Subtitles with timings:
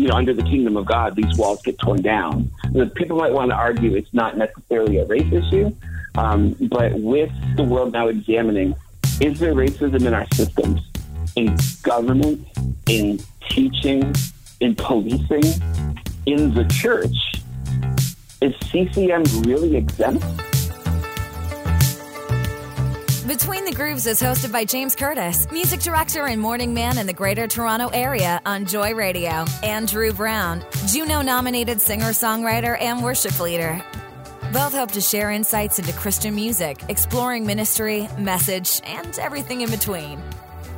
[0.00, 2.50] you know, under the kingdom of God, these walls get torn down.
[2.94, 5.70] People might want to argue it's not necessarily a race issue,
[6.14, 8.74] um, but with the world now examining,
[9.20, 10.80] is there racism in our systems,
[11.36, 12.46] in government,
[12.88, 14.14] in teaching,
[14.60, 15.44] in policing,
[16.24, 17.42] in the church?
[18.40, 20.24] Is CCM really exempt?
[23.26, 27.12] Between the Grooves is hosted by James Curtis, music director and morning man in the
[27.12, 33.38] Greater Toronto Area on Joy Radio, and Drew Brown, Juno nominated singer songwriter and worship
[33.38, 33.84] leader.
[34.54, 40.18] Both hope to share insights into Christian music, exploring ministry, message, and everything in between.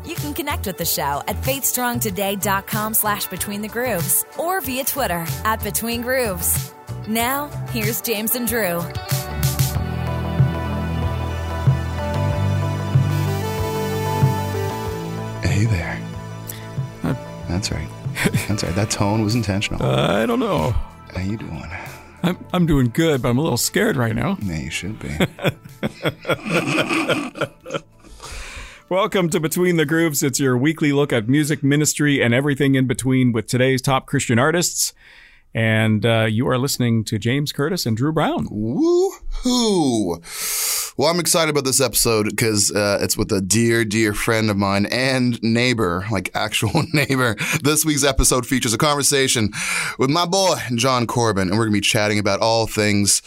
[0.04, 5.24] You can connect with the show at faithstrongtoday.com slash between the grooves or via Twitter
[5.44, 6.74] at between grooves.
[7.06, 8.82] Now, here's James and Drew.
[15.62, 16.00] Hey there.
[17.48, 17.88] That's right.
[18.48, 18.74] That's right.
[18.74, 19.80] That tone was intentional.
[19.86, 20.74] I don't know.
[21.14, 21.70] How you doing?
[22.24, 24.38] I'm, I'm doing good, but I'm a little scared right now.
[24.42, 25.08] Yeah, you should be.
[28.88, 30.24] Welcome to Between the Grooves.
[30.24, 34.40] It's your weekly look at music, ministry, and everything in between with today's top Christian
[34.40, 34.92] artists.
[35.54, 38.48] And uh, you are listening to James Curtis and Drew Brown.
[38.48, 40.18] Woohoo!
[40.98, 44.58] Well, I'm excited about this episode because uh, it's with a dear, dear friend of
[44.58, 47.34] mine and neighbor, like actual neighbor.
[47.62, 49.52] This week's episode features a conversation
[49.98, 53.22] with my boy, John Corbin, and we're going to be chatting about all things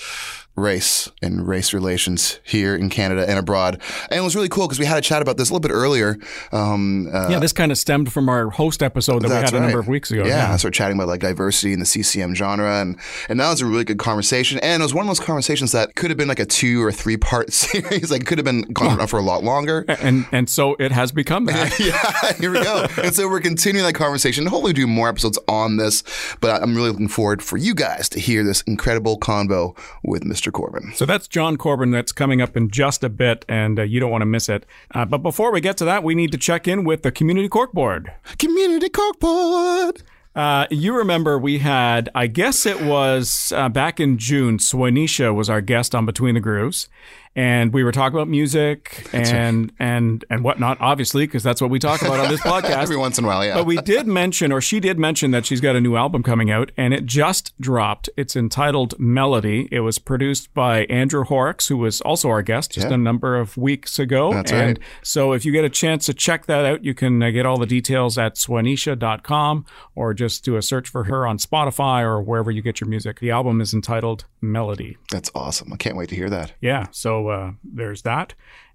[0.55, 3.81] race and race relations here in Canada and abroad.
[4.09, 5.73] And it was really cool because we had a chat about this a little bit
[5.73, 6.17] earlier.
[6.51, 9.59] Um, uh, Yeah, this kind of stemmed from our host episode that we had a
[9.59, 10.25] number of weeks ago.
[10.25, 12.97] Yeah, I started chatting about like diversity in the CCM genre, and
[13.29, 14.59] and that was a really good conversation.
[14.59, 16.91] And it was one of those conversations that could have been like a two or
[16.91, 18.11] three part series.
[18.11, 19.85] Like could have been gone on for a lot longer.
[19.87, 21.77] And and so it has become that.
[21.79, 22.87] yeah, here we go.
[23.03, 24.45] And so we're continuing that conversation.
[24.45, 26.03] Hopefully, do more episodes on this.
[26.39, 30.44] But I'm really looking forward for you guys to hear this incredible convo with Mr.
[30.51, 30.93] Corbin.
[30.95, 31.91] So that's John Corbin.
[31.91, 34.65] That's coming up in just a bit, and uh, you don't want to miss it.
[34.93, 37.49] Uh, but before we get to that, we need to check in with the Community
[37.49, 38.13] Corkboard.
[38.37, 40.01] Community Corkboard.
[40.35, 45.49] Uh, you remember we had, I guess it was uh, back in June, Swanisha was
[45.49, 46.89] our guest on Between the Grooves.
[47.35, 51.79] And we were talking about music and, and, and whatnot, obviously, because that's what we
[51.79, 52.77] talk about on this podcast.
[52.83, 53.55] Every once in a while, yeah.
[53.55, 56.49] But we did mention, or she did mention, that she's got a new album coming
[56.49, 58.09] out, and it just dropped.
[58.15, 59.67] It's entitled Melody.
[59.71, 62.93] It was produced by Andrew Horrocks, who was also our guest just Yeah.
[62.93, 64.31] a number of weeks ago.
[64.31, 64.87] That's and right.
[65.03, 67.57] so if you get a chance to check that out, you can uh, get all
[67.57, 72.51] the details at swanisha.com or just do a search for her on Spotify or wherever
[72.51, 73.19] you get your music.
[73.19, 74.97] The album is entitled Melody.
[75.11, 75.73] That's awesome.
[75.73, 76.53] I can't wait to hear that.
[76.61, 78.33] Yeah, so uh, there's that.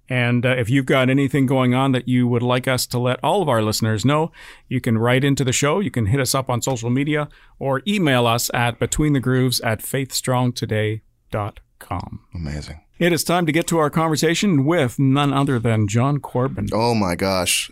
[0.09, 3.23] And uh, if you've got anything going on that you would like us to let
[3.23, 4.33] all of our listeners know,
[4.67, 5.79] you can write into the show.
[5.79, 7.29] You can hit us up on social media
[7.59, 12.19] or email us at betweenthegrooves at faithstrongtoday.com.
[12.35, 12.81] Amazing.
[12.99, 16.67] It is time to get to our conversation with none other than John Corbin.
[16.73, 17.71] Oh my gosh.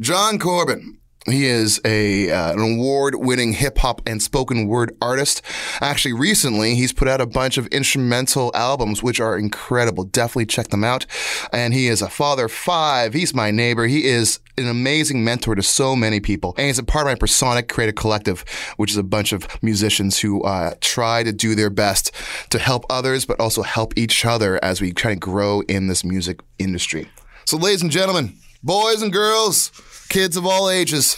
[0.00, 0.98] John Corbin.
[1.28, 5.42] He is a uh, an award-winning hip hop and spoken word artist.
[5.80, 10.04] Actually, recently he's put out a bunch of instrumental albums, which are incredible.
[10.04, 11.06] Definitely check them out.
[11.52, 13.14] And he is a father of five.
[13.14, 13.86] He's my neighbor.
[13.86, 16.54] He is an amazing mentor to so many people.
[16.58, 18.44] And he's a part of my Personic Creative Collective,
[18.76, 22.12] which is a bunch of musicians who uh, try to do their best
[22.50, 26.04] to help others, but also help each other as we try to grow in this
[26.04, 27.08] music industry.
[27.44, 29.70] So, ladies and gentlemen, boys and girls,
[30.08, 31.16] kids of all ages,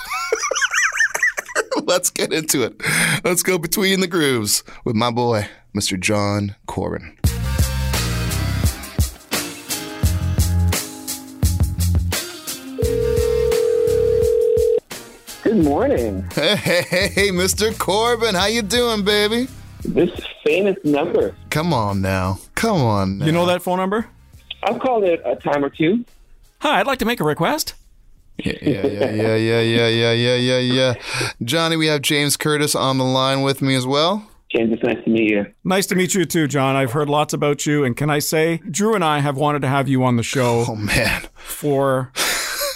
[1.84, 2.75] let's get into it.
[3.25, 5.99] Let's go between the grooves with my boy, Mr.
[5.99, 7.17] John Corbin.
[15.43, 16.25] Good morning.
[16.33, 17.77] Hey, hey, hey, hey, Mr.
[17.77, 19.49] Corbin, how you doing, baby?
[19.84, 20.11] This
[20.45, 21.34] famous number.
[21.51, 22.39] Come on now.
[22.55, 23.27] Come on now.
[23.27, 24.07] You know that phone number?
[24.62, 26.05] I've called it a time or two.
[26.61, 27.75] Hi, I'd like to make a request.
[28.45, 30.95] Yeah, yeah, yeah, yeah, yeah, yeah, yeah, yeah, yeah, yeah.
[31.43, 34.27] Johnny, we have James Curtis on the line with me as well.
[34.54, 35.47] James, it's nice to meet you.
[35.63, 36.75] Nice to meet you too, John.
[36.75, 37.84] I've heard lots about you.
[37.84, 40.65] And can I say, Drew and I have wanted to have you on the show
[40.66, 41.22] Oh man.
[41.37, 42.10] for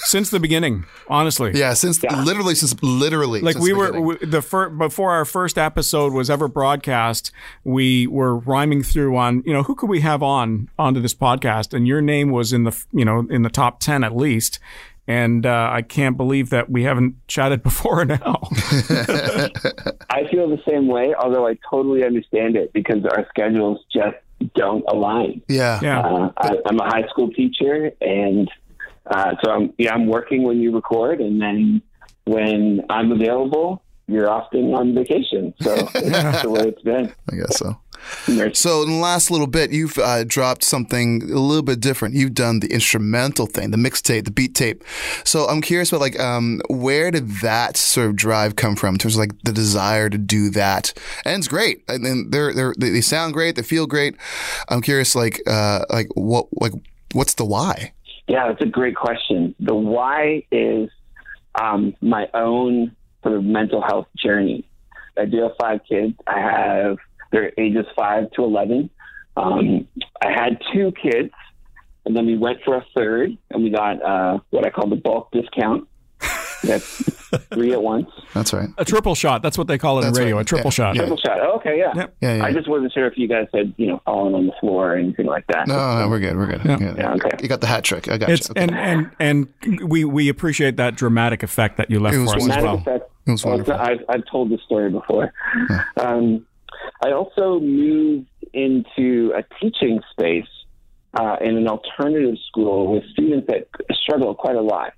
[0.05, 1.51] since the beginning, honestly.
[1.55, 4.31] Yeah, since literally since literally like since we the were beginning.
[4.31, 7.33] the fir- before our first episode was ever broadcast
[7.65, 11.75] we were rhyming through on you know who could we have on onto this podcast
[11.75, 14.61] and your name was in the you know in the top 10 at least
[15.07, 18.41] and uh, I can't believe that we haven't chatted before now.
[20.11, 24.17] I feel the same way, although I totally understand it because our schedules just
[24.55, 25.43] don't align.
[25.49, 25.81] Yeah.
[25.83, 26.01] yeah.
[26.01, 28.51] Uh, I, I'm a high school teacher, and
[29.07, 31.83] uh, so I'm yeah I'm working when you record, and then
[32.25, 35.55] when I'm available, you're often on vacation.
[35.61, 37.13] So that's the way it's been.
[37.31, 37.79] I guess so.
[38.53, 42.15] So in the last little bit, you've uh, dropped something a little bit different.
[42.15, 44.85] You've done the instrumental thing, the mixtape, the beat tape.
[45.25, 48.95] So I'm curious about like, um, where did that sort of drive come from?
[48.95, 50.93] In terms of like the desire to do that,
[51.25, 51.85] and it's great.
[51.89, 54.17] And then they're they're they they sound great, they feel great.
[54.69, 56.73] I'm curious, like, uh, like what like
[57.13, 57.93] what's the why?
[58.27, 59.55] Yeah, that's a great question.
[59.61, 60.91] The why is
[61.61, 64.65] um, my own sort of mental health journey.
[65.17, 66.15] I do have five kids.
[66.27, 66.99] I have
[67.35, 68.89] their ages five to eleven.
[69.37, 69.87] Um,
[70.23, 71.33] I had two kids,
[72.07, 74.97] and then we went for a third, and we got uh, what I call the
[74.97, 75.89] bulk discount.
[76.63, 77.03] That's
[77.53, 78.09] three at once.
[78.33, 78.71] That's right.
[78.79, 79.43] A triple shot.
[79.43, 80.37] That's what they call it That's in radio.
[80.37, 80.43] right.
[80.43, 80.71] A triple Yeah.
[80.71, 80.95] shot.
[80.95, 81.03] Yeah.
[81.03, 81.39] Triple shot.
[81.43, 81.93] Oh, okay, yeah.
[81.95, 82.15] Yep.
[82.23, 82.45] Yeah, yeah.
[82.47, 84.97] I just wasn't sure if you guys had, you know, fallen on the floor or
[84.97, 85.69] anything like that.
[85.69, 86.35] no, no, we're good.
[86.39, 86.63] We're good.
[86.65, 86.79] Yeah.
[86.97, 87.37] Yeah, okay.
[87.43, 88.09] You got the hat trick.
[88.09, 88.53] I got It's you.
[88.53, 88.63] Okay.
[88.63, 92.39] and and and we we appreciate that dramatic effect that you left It was for
[92.39, 92.75] us as well.
[92.77, 93.11] effect.
[93.27, 93.75] It was wonderful.
[93.75, 95.33] I've, I've told this story before.
[95.99, 96.47] Um,
[97.05, 100.47] I also moved into a teaching space
[101.15, 104.95] uh, in an alternative school with students that struggle quite a lot.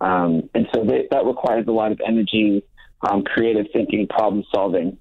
[0.00, 2.64] Um, and so they, that requires a lot of energy,
[3.08, 4.98] um, creative thinking, problem solving.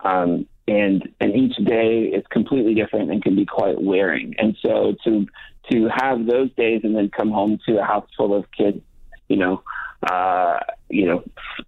[0.00, 4.34] Um, and, and each day is completely different and can be quite wearing.
[4.38, 5.26] And so to,
[5.70, 8.80] to have those days and then come home to a house full of kids,
[9.28, 9.62] you know,
[10.08, 11.22] uh, you know,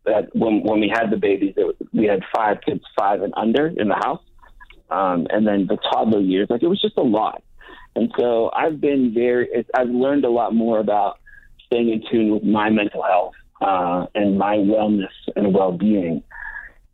[0.05, 3.67] that when when we had the babies, it we had five kids, five and under
[3.67, 4.22] in the house,
[4.90, 7.43] um, and then the toddler years, like it was just a lot.
[7.96, 11.19] And so I've been very, I've learned a lot more about
[11.67, 16.23] staying in tune with my mental health uh, and my wellness and well-being.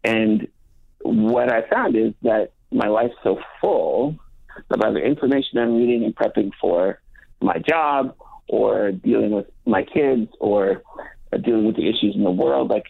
[0.04, 0.48] And
[1.02, 4.16] what I found is that my life's so full
[4.70, 7.00] of the information I'm reading and prepping for
[7.40, 8.14] my job
[8.48, 10.82] or dealing with my kids or
[11.44, 12.70] dealing with the issues in the world.
[12.70, 12.86] Like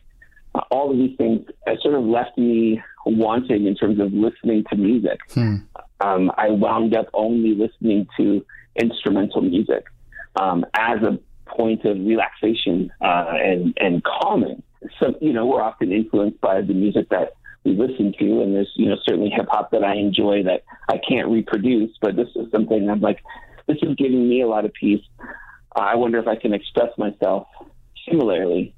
[0.54, 4.64] uh, all of these things uh, sort of left me wanting in terms of listening
[4.70, 5.20] to music.
[6.00, 8.44] Um, I wound up only listening to
[8.74, 9.84] instrumental music
[10.36, 14.62] um, as a point of relaxation uh, and and calming.
[15.00, 17.34] So you know we're often influenced by the music that
[17.64, 20.98] we listen to, and there's you know certainly hip hop that I enjoy that I
[20.98, 23.20] can't reproduce, but this is something I'm like,
[23.66, 25.04] this is giving me a lot of peace.
[25.20, 27.46] Uh, I wonder if I can express myself
[28.08, 28.74] similarly,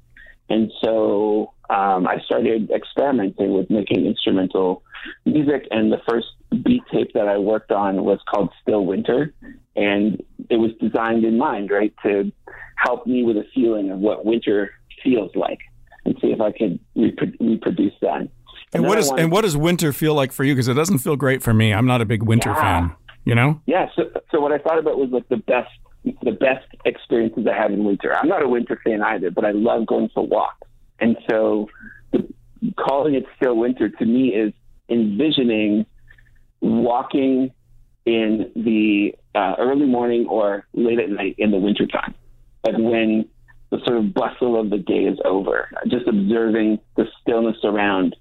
[0.49, 4.83] and so um, I started experimenting with making instrumental
[5.25, 5.67] music.
[5.71, 6.27] And the first
[6.63, 9.33] beat tape that I worked on was called Still Winter,
[9.75, 12.31] and it was designed in mind, right, to
[12.75, 14.71] help me with a feeling of what winter
[15.03, 15.59] feels like,
[16.05, 18.21] and see if I could repro- reproduce that.
[18.21, 18.29] And
[18.71, 20.53] then what I wanted- and what does winter feel like for you?
[20.53, 21.73] Because it doesn't feel great for me.
[21.73, 22.61] I'm not a big winter Yeah.
[22.61, 22.91] fan.
[23.25, 23.61] You know?
[23.67, 25.69] Yeah, so, so what I thought about was like the best
[26.03, 28.15] the best experiences I have in winter.
[28.15, 30.67] I'm not a winter fan either, but I love going for walks.
[30.99, 31.69] And so
[32.11, 32.27] the,
[32.77, 34.53] calling it still winter to me is
[34.89, 35.85] envisioning
[36.61, 37.51] walking
[38.05, 42.15] in the uh, early morning or late at night in the wintertime.
[42.65, 43.29] Like when
[43.69, 48.15] the sort of bustle of the day is over, just observing the stillness around.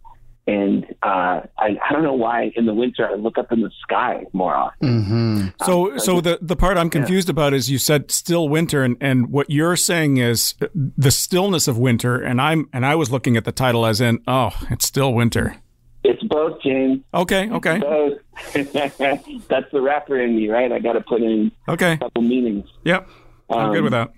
[0.49, 3.71] And uh, I, I don't know why in the winter I look up in the
[3.83, 5.05] sky more often.
[5.05, 5.65] Mm-hmm.
[5.67, 9.31] So, so the, the part I'm confused about is you said still winter, and, and
[9.31, 13.45] what you're saying is the stillness of winter, and I'm and I was looking at
[13.45, 15.56] the title as in, oh, it's still winter.
[16.03, 17.03] It's both, James.
[17.13, 18.19] Okay, okay, Both.
[18.55, 20.72] That's the rapper in me, right?
[20.72, 21.93] I got to put in okay.
[21.93, 22.67] a couple meanings.
[22.84, 23.06] Yep,
[23.51, 24.13] I'm good Um, with that.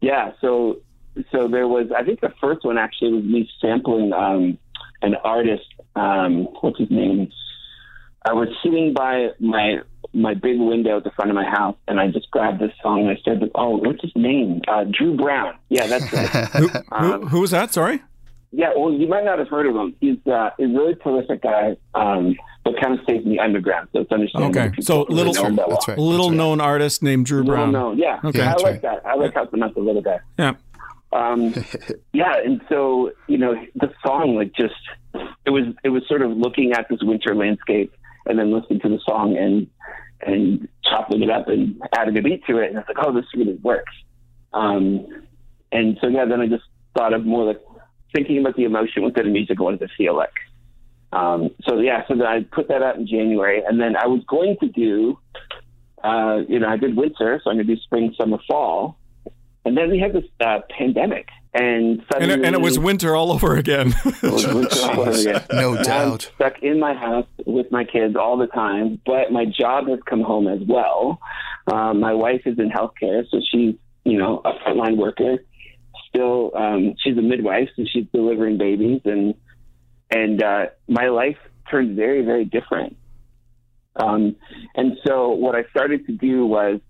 [0.00, 0.32] Yeah.
[0.40, 0.80] So,
[1.30, 1.88] so there was.
[1.94, 4.56] I think the first one actually was me sampling um,
[5.02, 5.66] an artist.
[5.96, 7.30] Um, what's his name?
[8.24, 9.80] I was sitting by my
[10.12, 13.00] my big window at the front of my house, and I just grabbed this song
[13.00, 14.62] and I said, Oh, what's his name?
[14.68, 15.54] Uh, Drew Brown.
[15.68, 16.28] Yeah, that's right.
[16.52, 17.72] Who, who, who was that?
[17.72, 18.00] Sorry.
[18.56, 19.96] Yeah, well, you might not have heard of him.
[20.00, 24.02] He's uh, a really prolific guy, um, but kind of stays in the underground, so
[24.02, 24.60] it's understandable.
[24.60, 25.76] Okay, so don't really little- know him that well.
[25.76, 25.98] That's right.
[25.98, 26.36] Little That's right.
[26.36, 27.72] known artist named Drew Little Brown.
[27.72, 28.20] known, yeah.
[28.24, 28.42] Okay.
[28.42, 28.82] I like right.
[28.82, 29.04] that.
[29.04, 30.20] I like helping out the little guy.
[30.38, 30.52] Yeah.
[31.14, 31.54] Um,
[32.12, 34.74] yeah, and so you know, the song like just
[35.46, 37.94] it was it was sort of looking at this winter landscape
[38.26, 39.68] and then listening to the song and
[40.26, 43.26] and chopping it up and adding a beat to it, and it's like, oh, this
[43.34, 43.92] really works.
[44.52, 45.06] Um,
[45.70, 46.64] and so yeah, then I just
[46.96, 47.60] thought of more like
[48.14, 50.32] thinking about the emotion within the music, what does it feel like?
[51.12, 54.22] Um, so yeah, so then I put that out in January, and then I was
[54.26, 55.18] going to do,
[56.02, 58.96] uh, you know, I did winter, so I'm going to do spring, summer, fall,
[59.64, 61.64] and then we had this uh, pandemic, and
[61.98, 63.94] And suddenly it, and it was winter all over again.
[64.04, 64.44] it was
[64.82, 65.44] all over again.
[65.52, 66.30] No Now I'm doubt.
[66.36, 70.22] stuck in my house with my kids all the time, but my job has come
[70.22, 71.18] home as well.
[71.72, 75.38] Um, my wife is in healthcare, so she's you know a frontline worker.
[76.08, 79.34] Still, um, she's a midwife, so she's delivering babies, and
[80.10, 81.38] and uh, my life
[81.70, 82.96] turned very, very different.
[83.96, 84.36] Um,
[84.76, 86.80] and so what I started to do was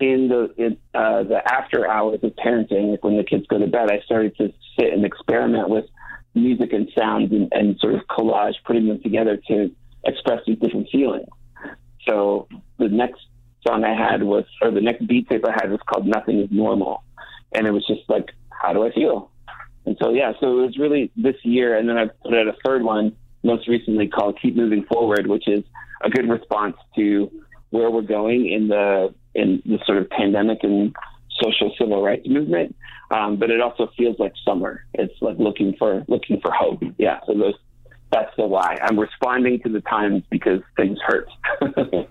[0.00, 3.66] in the in, uh, the after hours of parenting, like when the kids go to
[3.66, 5.86] bed, I started to sit and experiment with
[6.34, 9.70] music and sounds and, and sort of collage, putting them together to
[10.04, 11.28] express these different feelings.
[12.06, 12.46] So
[12.78, 13.20] the next
[13.66, 16.48] song I had was, or the next beat tape I had was called "Nothing Is
[16.50, 17.02] Normal,"
[17.52, 19.30] and it was just like, how do I feel?
[19.86, 22.56] And so yeah, so it was really this year, and then I put out a
[22.64, 25.64] third one most recently called "Keep Moving Forward," which is
[26.02, 27.30] a good response to
[27.70, 30.94] where we're going in the in the sort of pandemic and
[31.42, 32.74] social civil rights movement.
[33.10, 34.84] Um, but it also feels like summer.
[34.94, 36.82] It's like looking for looking for hope.
[36.98, 37.20] Yeah.
[37.26, 37.54] So those
[38.12, 38.78] that's the why.
[38.82, 41.28] I'm responding to the times because things hurt.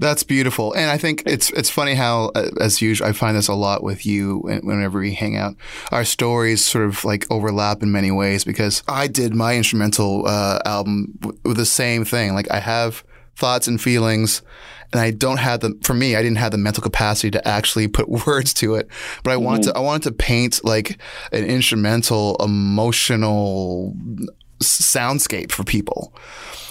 [0.00, 3.48] That's beautiful, and I think it's it's funny how, uh, as usual, I find this
[3.48, 5.56] a lot with you whenever we hang out.
[5.90, 10.60] Our stories sort of like overlap in many ways because I did my instrumental uh,
[10.64, 12.34] album with the same thing.
[12.34, 13.02] Like I have
[13.34, 14.42] thoughts and feelings,
[14.92, 15.78] and I don't have the.
[15.82, 18.88] For me, I didn't have the mental capacity to actually put words to it,
[19.22, 19.44] but I mm-hmm.
[19.44, 19.76] wanted to.
[19.76, 20.98] I wanted to paint like
[21.32, 23.94] an instrumental, emotional
[24.60, 26.12] soundscape for people.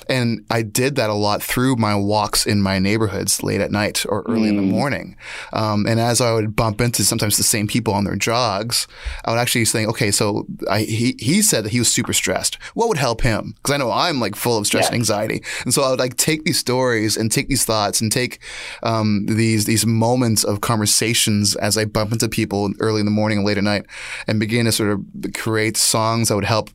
[0.10, 4.06] And I did that a lot through my walks in my neighborhoods late at night
[4.08, 4.50] or early mm.
[4.50, 4.72] in the mm.
[4.72, 5.17] morning.
[5.53, 8.88] Um, and as I would bump into sometimes the same people on their jogs,
[9.25, 12.56] I would actually think, okay, so I, he, he said that he was super stressed.
[12.74, 13.53] What would help him?
[13.58, 14.89] Because I know I'm like full of stress yeah.
[14.89, 15.44] and anxiety.
[15.63, 18.39] And so I would like take these stories and take these thoughts and take
[18.84, 23.39] um, these these moments of conversations as I bump into people early in the morning
[23.39, 23.86] and late at night
[24.27, 25.03] and begin to sort of
[25.34, 26.70] create songs that would help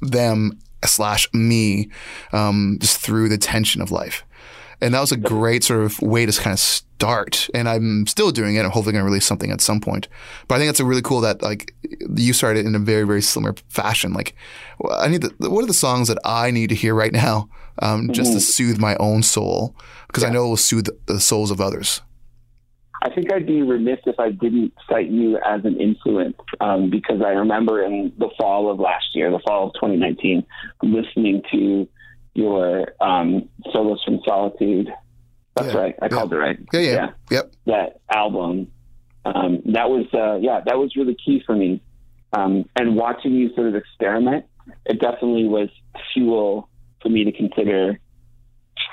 [0.00, 1.90] them slash me
[2.32, 4.24] um, just through the tension of life.
[4.80, 7.48] And that was a great sort of way to kind of start.
[7.54, 8.64] And I'm still doing it.
[8.64, 10.08] I'm hopefully going to release something at some point.
[10.48, 11.74] But I think it's a really cool that like
[12.14, 14.12] you started in a very, very similar fashion.
[14.12, 14.34] Like
[14.90, 17.48] I need the, what are the songs that I need to hear right now
[17.80, 18.38] um, just mm-hmm.
[18.38, 19.74] to soothe my own soul?
[20.08, 20.28] Because yeah.
[20.28, 22.02] I know it will soothe the souls of others.
[23.02, 27.20] I think I'd be remiss if I didn't cite you as an influence um, because
[27.24, 30.44] I remember in the fall of last year, the fall of 2019,
[30.82, 31.88] listening to
[32.34, 34.88] your um, Solos from Solitude.
[35.54, 35.94] That's yeah, right.
[36.00, 36.08] I yeah.
[36.08, 36.58] called it right.
[36.72, 36.92] Yeah, yeah.
[36.92, 37.10] yeah.
[37.30, 37.52] Yep.
[37.66, 38.68] That album.
[39.24, 41.82] Um, that was, uh, yeah, that was really key for me.
[42.32, 44.44] Um, and watching you sort of experiment,
[44.84, 45.68] it definitely was
[46.12, 46.68] fuel
[47.02, 47.98] for me to consider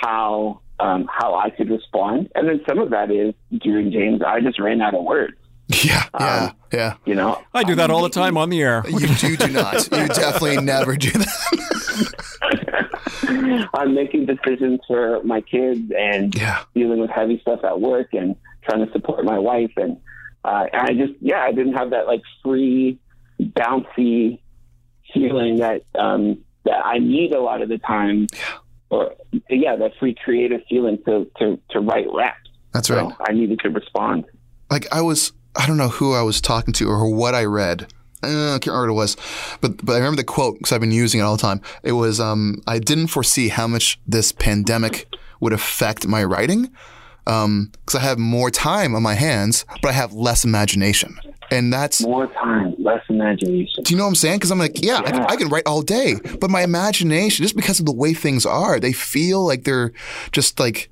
[0.01, 2.29] how um, how I could respond.
[2.35, 5.37] And then some of that is during James, I just ran out of words.
[5.69, 6.95] Yeah, yeah, um, yeah.
[7.05, 8.83] You know, I do that all the time on the air.
[8.87, 9.75] You do, do not.
[9.91, 12.09] You definitely never do that.
[13.73, 16.63] I'm making decisions for my kids and yeah.
[16.75, 19.71] dealing with heavy stuff at work and trying to support my wife.
[19.77, 19.97] And,
[20.43, 22.99] uh, and I just, yeah, I didn't have that like free,
[23.39, 24.39] bouncy
[25.13, 28.27] feeling that um, that I need a lot of the time.
[28.93, 29.15] Yeah or
[29.49, 32.49] yeah, that free creative feeling to to to write raps.
[32.73, 33.09] That's right.
[33.09, 34.25] So I needed to respond.
[34.69, 37.87] Like I was, I don't know who I was talking to or what I read.
[38.23, 39.17] Uh, I can't remember what it was,
[39.61, 41.61] but but I remember the quote because I've been using it all the time.
[41.83, 46.69] It was, um, "I didn't foresee how much this pandemic would affect my writing,
[47.25, 51.17] because um, I have more time on my hands, but I have less imagination."
[51.51, 53.83] And that's more time, less imagination.
[53.83, 54.37] Do you know what I'm saying?
[54.37, 55.25] Because I'm like, yeah, yeah.
[55.29, 58.43] I, I, can write all day, but my imagination, just because of the way things
[58.45, 59.91] are, they feel like they're
[60.31, 60.89] just like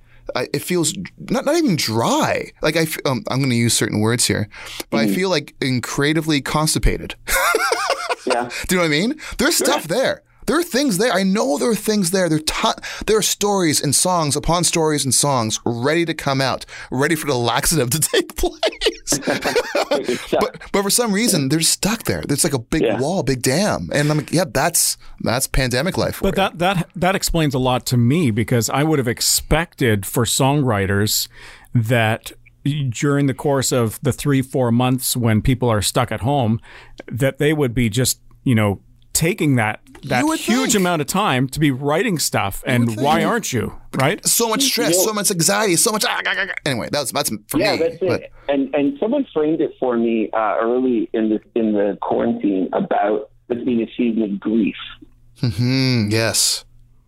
[0.54, 0.94] it feels
[1.30, 2.52] not not even dry.
[2.62, 4.50] Like I, um, I'm going to use certain words here,
[4.90, 5.12] but mm-hmm.
[5.12, 7.16] I feel like in creatively constipated.
[8.26, 8.50] yeah.
[8.68, 9.20] Do you know what I mean?
[9.38, 9.68] There's sure.
[9.68, 10.24] stuff there.
[10.51, 11.13] There are things there.
[11.13, 12.27] I know there are things there.
[12.27, 16.65] There, t- there are stories and songs upon stories and songs ready to come out,
[16.91, 19.17] ready for the laxative to take place.
[20.29, 22.22] but, but for some reason, they're stuck there.
[22.27, 23.00] There's like a big yeah.
[23.00, 26.20] wall, big dam, and I'm like, yeah, that's that's pandemic life.
[26.22, 30.25] but that that that explains a lot to me because I would have expected for
[30.25, 31.29] songwriters
[31.74, 32.34] that
[32.89, 36.60] during the course of the three four months when people are stuck at home,
[37.10, 38.81] that they would be just you know
[39.13, 40.75] taking that that huge think.
[40.75, 45.03] amount of time to be writing stuff and why aren't you right so much stress
[45.03, 47.98] so much anxiety so much ah, ah, ah, anyway that's that's for yeah, me that's
[48.00, 48.22] but.
[48.22, 48.34] it.
[48.50, 53.29] and and someone framed it for me uh, early in the in the quarantine about
[53.48, 54.75] this being a season of grief
[55.41, 56.10] mm-hmm.
[56.10, 56.65] yes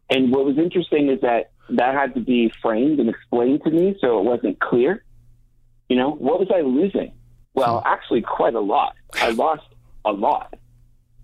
[0.10, 3.96] and what was interesting is that that had to be framed and explained to me
[4.02, 5.04] so it wasn't clear
[5.90, 7.12] you know what was i losing
[7.54, 7.88] well hmm.
[7.88, 9.64] actually quite a lot i lost
[10.06, 10.54] a lot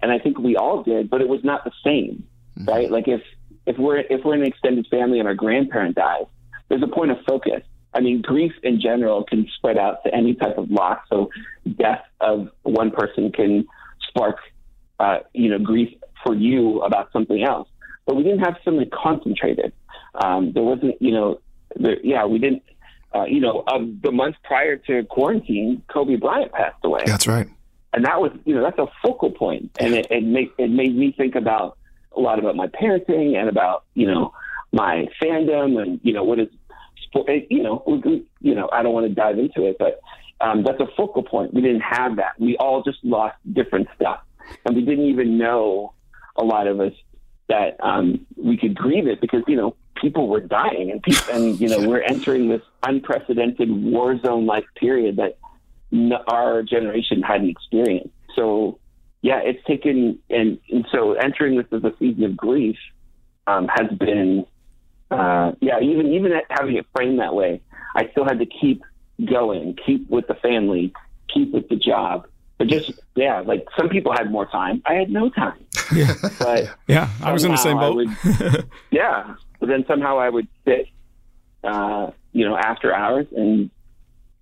[0.02, 2.24] and I think we all did, but it was not the same,
[2.58, 2.70] mm-hmm.
[2.70, 2.90] right?
[2.90, 3.22] Like if
[3.66, 6.26] if we're if we're in an extended family and our grandparent dies,
[6.70, 7.62] there's a point of focus.
[7.94, 11.00] I mean, grief in general can spread out to any type of loss.
[11.10, 11.32] So,
[11.78, 13.66] death of one person can
[14.08, 14.38] spark,
[15.00, 17.68] uh, you know, grief for you about something else.
[18.06, 19.72] but we didn't have something concentrated.
[20.16, 21.42] Um, there wasn't, you know,
[21.76, 22.64] there, yeah, we didn't,
[23.14, 27.04] uh, you know, of the month prior to quarantine, Kobe Bryant passed away.
[27.06, 27.48] That's right.
[27.94, 29.34] And that was, you know, that's a focal.
[29.50, 31.78] And it, it, made, it made me think about
[32.16, 34.34] a lot about my parenting and about, you know,
[34.72, 36.50] my fandom and, you know, what is,
[37.04, 37.30] sport.
[37.50, 40.00] you know, we, you know, I don't want to dive into it, but
[40.42, 41.54] um, that's a focal point.
[41.54, 42.40] We didn't have that.
[42.40, 44.22] We all just lost different stuff.
[44.66, 45.94] And we didn't even know,
[46.36, 46.94] a lot of us,
[47.48, 51.60] that um, we could grieve it because, you know, people were dying and people, and,
[51.60, 55.38] you know, we're entering this unprecedented war zone like period that
[56.28, 58.14] our generation hadn't experienced.
[58.36, 58.80] So,
[59.22, 62.78] yeah, it's taken, and, and so entering this as a season of grief
[63.48, 64.46] um, has been,
[65.12, 67.62] uh, yeah, even even having it framed that way,
[67.96, 68.84] I still had to keep
[69.26, 70.94] going, keep with the family,
[71.34, 72.28] keep with the job.
[72.58, 74.82] But just yeah, like some people had more time.
[74.86, 75.66] I had no time.
[75.92, 77.96] Yeah, but yeah, I was in the same boat.
[77.96, 78.10] Would,
[78.92, 80.88] yeah, but then somehow I would sit,
[81.64, 83.72] uh, you know, after hours and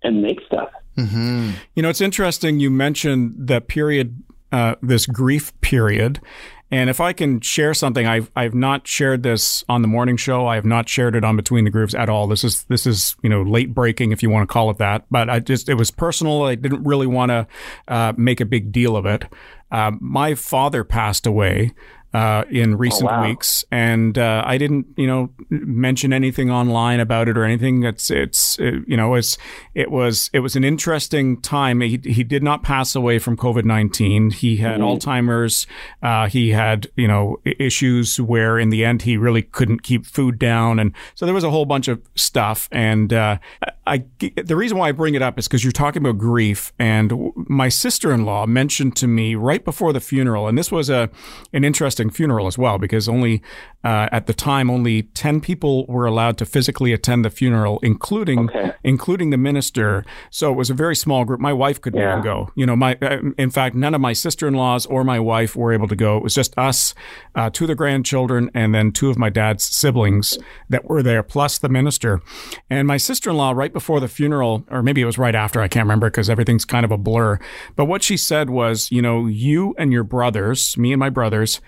[0.02, 0.68] and make stuff.
[0.98, 1.50] Mm-hmm.
[1.74, 2.60] You know, it's interesting.
[2.60, 6.20] You mentioned the period, uh, this grief period,
[6.70, 10.46] and if I can share something, I've I've not shared this on the morning show.
[10.46, 12.26] I have not shared it on Between the Grooves at all.
[12.26, 15.06] This is this is you know late breaking, if you want to call it that.
[15.10, 16.42] But I just it was personal.
[16.42, 17.46] I didn't really want to
[17.88, 19.24] uh, make a big deal of it.
[19.70, 21.72] Uh, my father passed away
[22.14, 23.24] uh, in recent oh, wow.
[23.26, 27.82] weeks, and uh, I didn't, you know, mention anything online about it or anything.
[27.82, 29.36] It's, it's, it, you know, it's,
[29.74, 31.80] it was, it was an interesting time.
[31.80, 34.30] He, he did not pass away from COVID nineteen.
[34.30, 35.08] He had mm-hmm.
[35.08, 35.66] Alzheimer's.
[36.02, 40.38] Uh, he had, you know, issues where in the end he really couldn't keep food
[40.38, 42.68] down, and so there was a whole bunch of stuff.
[42.70, 43.38] And uh,
[43.86, 47.32] I, the reason why I bring it up is because you're talking about grief, and
[47.34, 51.10] my sister in law mentioned to me right before the funeral, and this was a
[51.52, 53.42] an interesting interesting funeral as well because only
[53.84, 58.50] uh, at the time only ten people were allowed to physically attend the funeral, including
[58.50, 58.72] okay.
[58.82, 60.04] including the minister.
[60.30, 61.40] So it was a very small group.
[61.40, 62.12] My wife couldn't yeah.
[62.12, 62.50] even go.
[62.56, 65.56] You know, my uh, in fact none of my sister in laws or my wife
[65.56, 66.16] were able to go.
[66.16, 66.94] It was just us,
[67.34, 71.22] uh, two of the grandchildren, and then two of my dad's siblings that were there,
[71.22, 72.20] plus the minister.
[72.68, 75.60] And my sister in law, right before the funeral, or maybe it was right after,
[75.60, 77.38] I can't remember because everything's kind of a blur.
[77.76, 81.60] But what she said was, you know, you and your brothers, me and my brothers,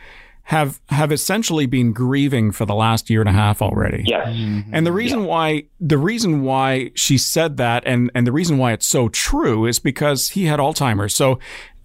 [0.45, 4.05] have have essentially been grieving for the last year and a half already.
[4.07, 4.29] Yes.
[4.29, 4.75] Mm-hmm.
[4.75, 5.27] And the reason yeah.
[5.27, 9.67] why the reason why she said that and and the reason why it's so true
[9.67, 11.15] is because he had Alzheimer's.
[11.15, 11.39] So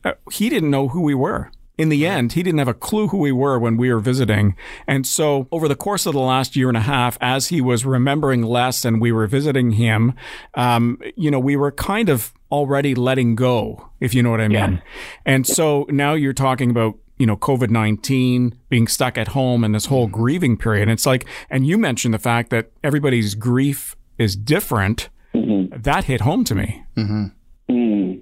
[0.03, 1.51] uh, he didn't know who we were.
[1.77, 4.55] In the end, he didn't have a clue who we were when we were visiting.
[4.87, 7.85] And so over the course of the last year and a half, as he was
[7.85, 10.13] remembering less and we were visiting him,
[10.53, 14.47] um, you know, we were kind of already letting go, if you know what I
[14.47, 14.55] mean.
[14.55, 14.79] Yeah.
[15.25, 19.73] And so now you're talking about you know, COVID 19, being stuck at home and
[19.73, 20.15] this whole mm-hmm.
[20.15, 20.83] grieving period.
[20.83, 25.09] And it's like, and you mentioned the fact that everybody's grief is different.
[25.33, 25.81] Mm-hmm.
[25.81, 26.83] That hit home to me.
[26.95, 27.25] Mm-hmm.
[27.69, 28.21] Mm.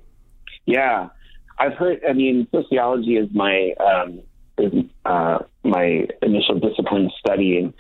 [0.66, 1.10] Yeah.
[1.60, 4.22] I've heard, I mean, sociology is my, um,
[4.58, 4.74] is,
[5.06, 7.74] uh, my initial discipline of studying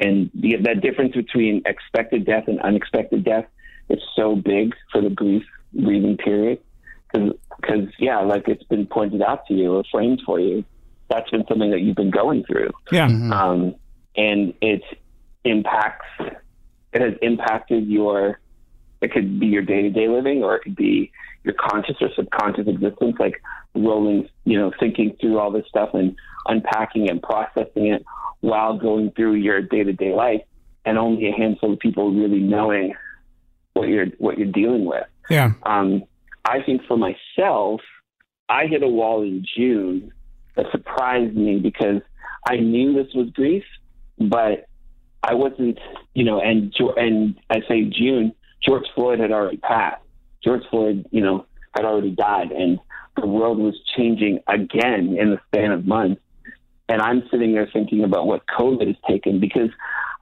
[0.00, 3.46] and the, that difference between expected death and unexpected death
[3.88, 5.44] is so big for the grief
[5.82, 6.58] grieving period
[7.12, 7.32] because
[7.98, 10.64] yeah, like it's been pointed out to you or framed for you,
[11.08, 12.70] that's been something that you've been going through.
[12.90, 13.32] Yeah, mm-hmm.
[13.32, 13.74] um,
[14.16, 14.82] and it
[15.44, 16.06] impacts.
[16.92, 18.40] It has impacted your.
[19.00, 21.10] It could be your day to day living, or it could be
[21.44, 23.40] your conscious or subconscious existence, like
[23.74, 26.14] rolling, you know, thinking through all this stuff and
[26.46, 28.04] unpacking and processing it
[28.40, 30.42] while going through your day to day life,
[30.84, 32.94] and only a handful of people really knowing
[33.72, 35.04] what you're what you're dealing with.
[35.28, 35.52] Yeah.
[35.62, 36.04] Um,
[36.44, 37.80] I think for myself,
[38.48, 40.12] I hit a wall in June
[40.56, 42.02] that surprised me because
[42.48, 43.64] I knew this was grief,
[44.18, 44.66] but
[45.22, 45.78] I wasn't,
[46.14, 48.34] you know, and and I say June,
[48.66, 50.02] George Floyd had already passed.
[50.42, 52.78] George Floyd, you know, had already died, and
[53.20, 56.20] the world was changing again in the span of months.
[56.88, 59.70] And I'm sitting there thinking about what COVID has taken because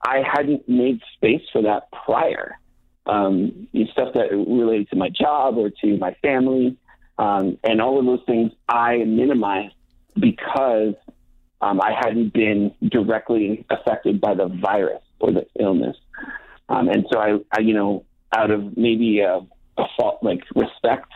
[0.03, 2.59] I hadn't made space for that prior
[3.05, 6.77] um, stuff that related to my job or to my family,
[7.17, 9.75] um, and all of those things I minimized
[10.19, 10.93] because
[11.61, 15.97] um, I hadn't been directly affected by the virus or the illness.
[16.69, 19.39] Um, and so I, I, you know, out of maybe a,
[19.77, 21.11] a fault, like respect,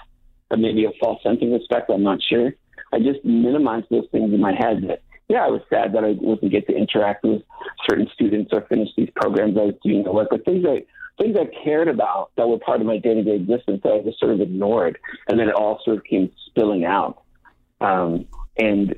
[0.49, 2.53] or maybe a false sense of respect, I'm not sure.
[2.91, 6.15] I just minimized those things in my head that, yeah, I was sad that I
[6.19, 7.41] wasn't get to interact with
[7.89, 10.83] certain students or finish these programs I was doing the work, but things I
[11.17, 13.99] things I cared about that were part of my day to day existence that I
[13.99, 14.97] just sort of ignored.
[15.27, 17.21] And then it all sort of came spilling out.
[17.81, 18.25] Um,
[18.57, 18.95] and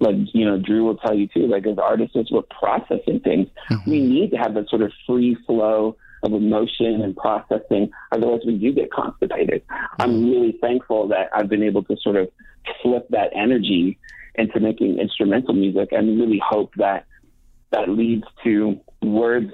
[0.00, 1.46] like you know, Drew will tell you too.
[1.46, 3.90] Like as artists, as we're processing things, mm-hmm.
[3.90, 7.90] we need to have that sort of free flow of emotion and processing.
[8.12, 9.62] Otherwise, we do get constipated.
[9.98, 10.30] I'm mm-hmm.
[10.30, 12.28] really thankful that I've been able to sort of
[12.82, 13.98] flip that energy
[14.34, 17.06] into making instrumental music, and really hope that
[17.70, 19.52] that leads to words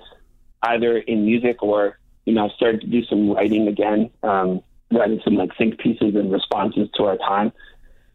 [0.62, 1.97] either in music or
[2.28, 4.60] you know, started to do some writing again, um,
[4.92, 7.50] writing some like think pieces and responses to our time.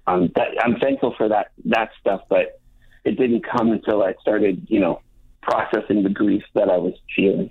[0.06, 2.62] Um, that, I'm thankful for that that stuff, but
[3.06, 5.02] it didn't come until I started, you know,
[5.42, 7.50] processing the grief that I was feeling.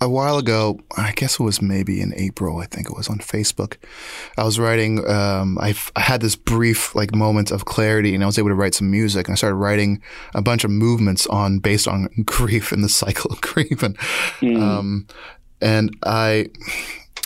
[0.00, 3.18] A while ago, I guess it was maybe in April, I think it was on
[3.18, 3.76] Facebook.
[4.38, 8.38] I was writing, um, I had this brief like moment of clarity and I was
[8.38, 10.00] able to write some music and I started writing
[10.34, 13.82] a bunch of movements on based on grief and the cycle of grief.
[13.82, 13.98] And,
[14.40, 14.60] mm.
[14.60, 15.06] um,
[15.60, 16.46] and I,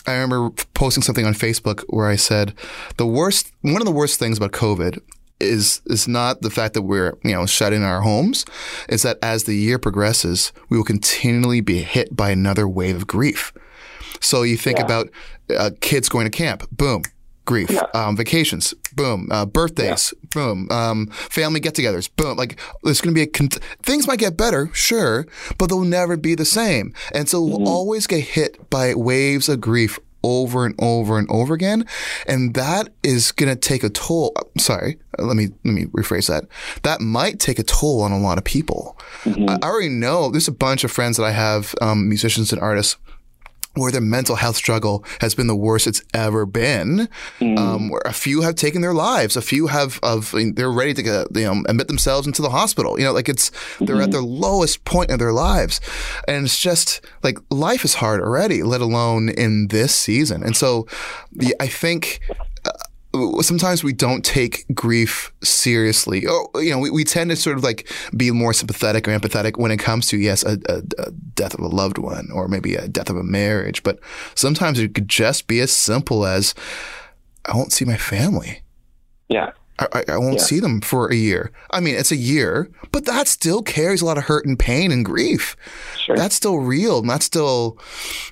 [0.05, 2.53] I remember posting something on Facebook where I said
[2.97, 4.99] the worst, one of the worst things about COVID
[5.39, 8.45] is is not the fact that we're you know shut in our homes.
[8.87, 13.07] It's that as the year progresses, we will continually be hit by another wave of
[13.07, 13.53] grief.
[14.21, 14.85] So you think yeah.
[14.85, 15.09] about
[15.55, 17.03] uh, kids going to camp, boom,
[17.45, 17.69] grief.
[17.69, 17.83] Yeah.
[17.93, 19.27] Um, vacations, boom.
[19.31, 20.29] Uh, birthdays, yeah.
[20.33, 20.67] boom.
[20.71, 22.37] Um, family get-togethers, boom.
[22.37, 23.49] Like there's going to be a con-
[23.83, 25.25] things might get better, sure,
[25.57, 27.63] but they'll never be the same, and so mm-hmm.
[27.63, 31.85] we'll always get hit by waves of grief over and over and over again.
[32.27, 34.35] And that is going to take a toll.
[34.57, 36.45] Sorry, let me, let me rephrase that.
[36.83, 38.97] That might take a toll on a lot of people.
[39.23, 39.49] Mm-hmm.
[39.49, 42.97] I already know there's a bunch of friends that I have, um, musicians and artists
[43.75, 47.07] where their mental health struggle has been the worst it's ever been.
[47.39, 47.57] Mm.
[47.57, 51.03] Um, where a few have taken their lives, a few have of they're ready to
[51.03, 52.99] get, you know admit themselves into the hospital.
[52.99, 53.85] You know, like it's mm-hmm.
[53.85, 54.11] they're at mm-hmm.
[54.11, 55.81] their lowest point of their lives,
[56.27, 60.43] and it's just like life is hard already, let alone in this season.
[60.43, 60.87] And so,
[61.31, 62.21] the, I think
[63.41, 66.25] sometimes we don't take grief seriously.
[66.25, 69.57] Or, you know, we, we tend to sort of like be more sympathetic or empathetic
[69.57, 72.75] when it comes to, yes, a, a, a, death of a loved one or maybe
[72.75, 73.83] a death of a marriage.
[73.83, 73.99] But
[74.35, 76.55] sometimes it could just be as simple as,
[77.45, 78.61] I won't see my family.
[79.29, 79.51] Yeah.
[79.77, 80.43] I, I won't yeah.
[80.43, 81.51] see them for a year.
[81.71, 84.91] I mean, it's a year, but that still carries a lot of hurt and pain
[84.91, 85.57] and grief.
[85.97, 86.15] Sure.
[86.15, 86.99] That's still real.
[86.99, 87.77] And that's still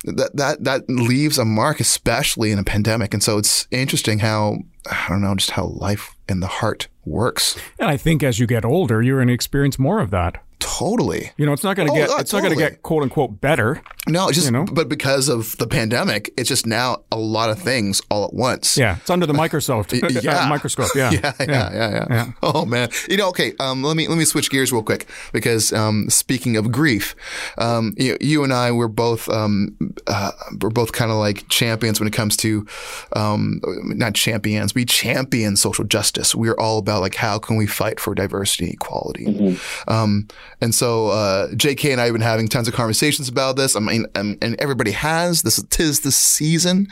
[0.04, 3.12] that that that leaves a mark, especially in a pandemic.
[3.12, 4.58] And so it's interesting how
[4.90, 7.58] I don't know just how life and the heart works.
[7.78, 10.42] And I think as you get older, you're going to experience more of that.
[10.64, 11.30] Totally.
[11.36, 12.48] You know, it's not going to oh, get it's totally.
[12.48, 13.82] not going to get quote unquote better.
[14.08, 14.64] No, it's just you know?
[14.64, 18.78] but because of the pandemic, it's just now a lot of things all at once.
[18.78, 19.92] Yeah, it's under the microscope.
[19.92, 20.88] yeah, uh, microscope.
[20.94, 21.10] Yeah.
[21.10, 21.46] Yeah, yeah.
[21.46, 22.32] yeah, yeah, yeah, yeah.
[22.42, 23.52] Oh man, you know, okay.
[23.60, 27.14] Um, let me let me switch gears real quick because um, speaking of grief,
[27.58, 32.00] um, you, you and I we're both um, uh, we're both kind of like champions
[32.00, 32.66] when it comes to
[33.14, 36.34] um, not champions, we champion social justice.
[36.34, 39.26] We're all about like how can we fight for diversity, equality.
[39.26, 39.90] Mm-hmm.
[39.90, 40.28] Um,
[40.60, 41.92] and so uh, J.K.
[41.92, 43.76] and I have been having tons of conversations about this.
[43.76, 45.42] I mean, and, and everybody has.
[45.42, 46.88] This tis the season.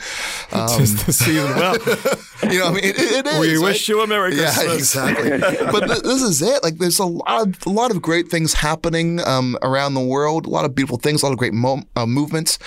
[0.52, 1.50] Um, tis the season.
[1.56, 1.74] Well,
[2.52, 3.38] you know, I mean, it, it is.
[3.38, 3.64] We right?
[3.64, 4.94] wish you a Merry Christmas.
[4.94, 5.38] Yeah, exactly.
[5.72, 6.62] but th- this is it.
[6.62, 10.46] Like, there's a lot, of, a lot of great things happening um, around the world.
[10.46, 11.22] A lot of beautiful things.
[11.22, 12.58] A lot of great mo- uh, movements.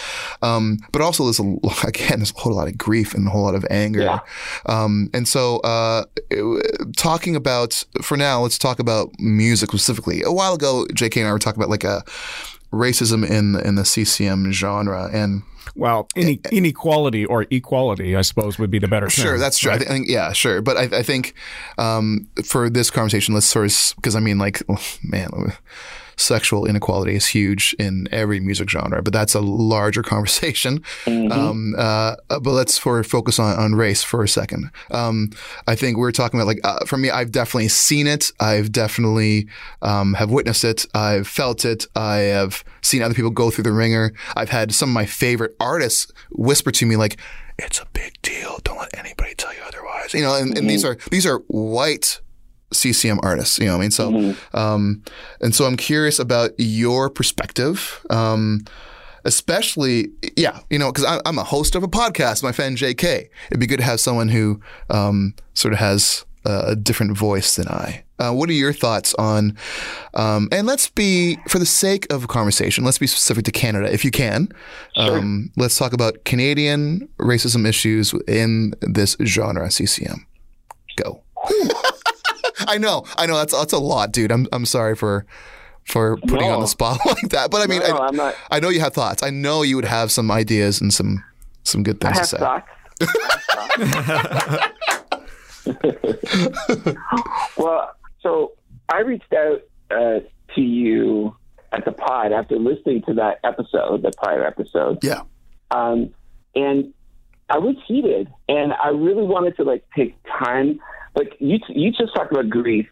[0.41, 3.43] Um, but also, there's a again, there's a whole lot of grief and a whole
[3.43, 4.01] lot of anger.
[4.01, 4.19] Yeah.
[4.65, 6.05] Um, and so, uh,
[6.97, 10.21] talking about for now, let's talk about music specifically.
[10.23, 11.21] A while ago, J.K.
[11.21, 12.03] and I were talking about like a
[12.71, 15.43] racism in in the CCM genre and.
[15.75, 19.09] Well, ine- inequality or equality, I suppose, would be the better.
[19.09, 19.71] Sure, term, that's true.
[19.71, 19.81] Right?
[19.81, 20.61] I think, yeah, sure.
[20.61, 21.33] But I, I think
[21.77, 24.61] um, for this conversation, let's sort of because I mean, like,
[25.03, 25.29] man,
[26.17, 30.79] sexual inequality is huge in every music genre, but that's a larger conversation.
[31.05, 31.31] Mm-hmm.
[31.31, 34.71] Um, uh, but let's for focus on, on race for a second.
[34.91, 35.31] Um,
[35.67, 38.31] I think we're talking about like uh, for me, I've definitely seen it.
[38.39, 39.47] I've definitely
[39.81, 40.85] um, have witnessed it.
[40.93, 41.85] I've felt it.
[41.95, 44.13] I have seen other people go through the ringer.
[44.35, 47.17] I've had some of my favorite artists whisper to me like,
[47.57, 48.59] "It's a big deal.
[48.63, 50.57] Don't let anybody tell you otherwise." You know, and, mm-hmm.
[50.57, 52.19] and these are these are white
[52.71, 53.59] CCM artists.
[53.59, 54.57] You know, what I mean, so mm-hmm.
[54.57, 55.03] um,
[55.41, 58.05] and so I'm curious about your perspective.
[58.09, 58.65] Um,
[59.23, 63.27] especially, yeah, you know, because I'm a host of a podcast, my friend JK.
[63.49, 67.67] It'd be good to have someone who um, sort of has a different voice than
[67.67, 68.03] I.
[68.17, 69.57] Uh, what are your thoughts on?
[70.13, 74.05] Um, and let's be, for the sake of conversation, let's be specific to Canada, if
[74.05, 74.49] you can.
[74.95, 75.17] Sure.
[75.17, 80.25] Um, let's talk about Canadian racism issues in this genre, CCM.
[80.95, 81.23] Go.
[82.67, 83.37] I know, I know.
[83.37, 84.31] That's that's a lot, dude.
[84.31, 85.25] I'm I'm sorry for
[85.85, 86.55] for putting no.
[86.55, 87.51] on the spot like that.
[87.51, 88.35] But I mean, no, I, I'm not.
[88.51, 89.23] I know you have thoughts.
[89.23, 91.23] I know you would have some ideas and some
[91.63, 92.37] some good things to say.
[97.57, 98.53] well, so
[98.89, 100.19] I reached out uh,
[100.55, 101.35] to you
[101.71, 105.03] at the pod after listening to that episode, the prior episode.
[105.03, 105.21] Yeah.
[105.71, 106.13] Um,
[106.55, 106.93] and
[107.49, 110.79] I was heated, and I really wanted to like take time.
[111.15, 112.87] Like you, you just talked about grief,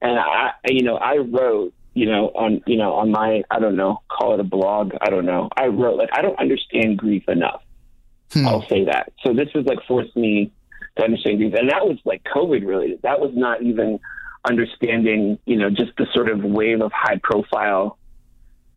[0.00, 3.76] and I, you know, I wrote, you know, on, you know, on my, I don't
[3.76, 5.48] know, call it a blog, I don't know.
[5.56, 7.62] I wrote like I don't understand grief enough.
[8.32, 8.46] Hmm.
[8.46, 9.12] I'll say that.
[9.24, 10.52] So this was like forced me
[10.96, 13.02] to understand grief, and that was like COVID related.
[13.02, 14.00] That was not even
[14.46, 17.98] understanding, you know, just the sort of wave of high profile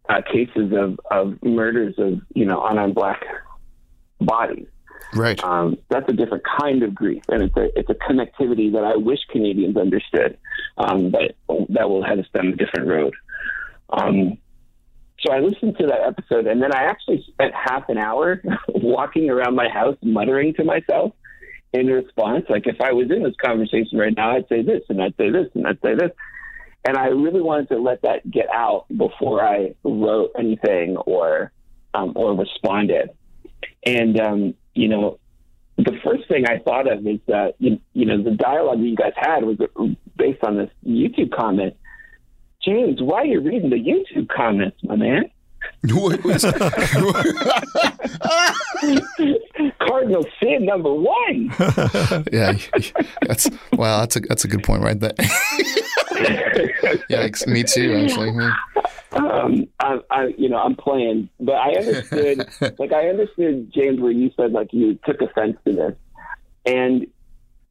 [0.07, 3.23] uh, cases of, of murders of, you know, unarmed black
[4.19, 4.67] bodies.
[5.13, 5.43] Right.
[5.43, 8.95] Um, that's a different kind of grief, and it's a it's a connectivity that I
[8.95, 10.37] wish Canadians understood,
[10.77, 11.35] um, but
[11.69, 13.13] that will have us down a different road.
[13.89, 14.37] Um,
[15.21, 19.29] so I listened to that episode, and then I actually spent half an hour walking
[19.29, 21.13] around my house muttering to myself
[21.73, 22.45] in response.
[22.49, 25.29] Like if I was in this conversation right now, I'd say this, and I'd say
[25.29, 26.11] this, and I'd say this.
[26.85, 31.51] And I really wanted to let that get out before I wrote anything or
[31.93, 33.09] um, or responded.
[33.85, 35.19] And um, you know,
[35.77, 38.95] the first thing I thought of is that you, you know the dialogue that you
[38.95, 39.57] guys had was
[40.15, 41.75] based on this YouTube comment.
[42.63, 45.31] James, why are you reading the YouTube comments, my man?
[45.91, 46.45] What was-
[49.79, 51.53] Cardinal sin number one.
[52.31, 52.53] yeah,
[53.27, 53.99] that's wow.
[54.01, 55.13] That's a that's a good point right there.
[57.09, 57.47] Yikes!
[57.47, 58.29] Me too, actually.
[59.11, 64.11] Um, I, I, you know, I'm playing, but I understood, like, I understood James where
[64.11, 65.95] you said like you took offense to this,
[66.65, 67.07] and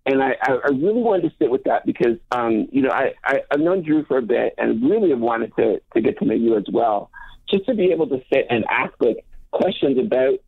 [0.05, 3.41] and I, I really wanted to sit with that because, um, you know, I, I
[3.51, 6.35] I've known Drew for a bit and really have wanted to to get to know
[6.35, 7.11] you as well,
[7.51, 10.39] just to be able to sit and ask like questions about,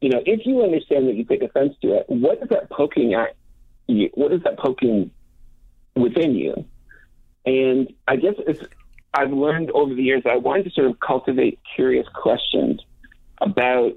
[0.00, 3.14] you know, if you understand that you take offense to it, what is that poking
[3.14, 3.36] at
[3.86, 4.10] you?
[4.14, 5.10] What is that poking
[5.94, 6.64] within you?
[7.46, 8.62] And I guess it's
[9.12, 12.80] I've learned over the years I wanted to sort of cultivate curious questions
[13.40, 13.92] about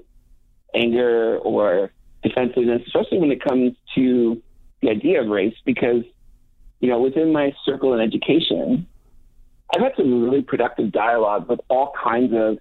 [0.74, 1.90] anger or
[2.22, 4.40] defensiveness, especially when it comes to
[4.80, 6.04] the idea of race, because,
[6.80, 8.86] you know, within my circle in education,
[9.74, 12.58] I've had some really productive dialogue with all kinds of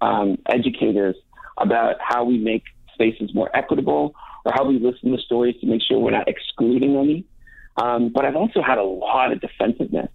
[0.00, 1.16] um, educators
[1.58, 5.82] about how we make spaces more equitable or how we listen to stories to make
[5.82, 7.24] sure we're not excluding any.
[7.76, 10.10] Um, but I've also had a lot of defensiveness.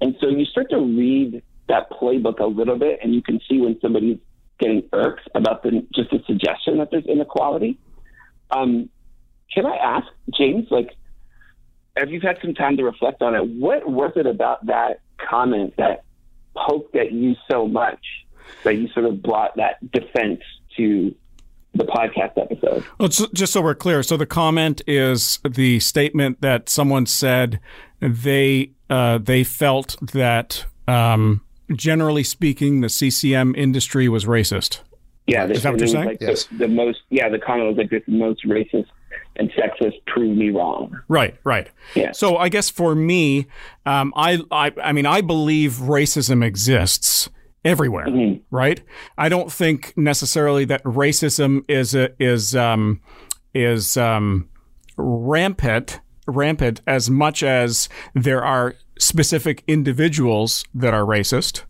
[0.00, 3.60] And so you start to read that playbook a little bit, and you can see
[3.60, 4.18] when somebody's
[4.58, 7.78] getting irked about the, just the suggestion that there's inequality.
[8.50, 8.90] Um,
[9.52, 10.90] can I ask, James, like,
[11.96, 13.46] have you had some time to reflect on it?
[13.46, 16.04] What was it about that comment that
[16.56, 18.04] poked at you so much
[18.64, 20.40] that you sort of brought that defense
[20.76, 21.14] to
[21.74, 22.84] the podcast episode?
[22.98, 27.60] Well, just so we're clear, so the comment is the statement that someone said
[28.00, 34.80] they uh, they felt that um, generally speaking, the CCM industry was racist.
[35.26, 36.06] Yeah, is that what you're saying?
[36.06, 36.46] Like yes.
[36.46, 38.86] the, the most, yeah, the comment was like this most racist
[39.36, 39.94] and sexist.
[40.06, 40.98] Prove me wrong.
[41.08, 41.68] Right, right.
[41.94, 42.12] Yeah.
[42.12, 43.46] So I guess for me,
[43.86, 47.28] um, I, I, I mean, I believe racism exists
[47.64, 48.40] everywhere, Mhm.
[48.50, 48.80] right?
[49.18, 53.00] I don't think necessarily that racism is a, is um,
[53.54, 54.48] is um,
[54.96, 61.64] rampant rampant as much as there are specific individuals that are racist.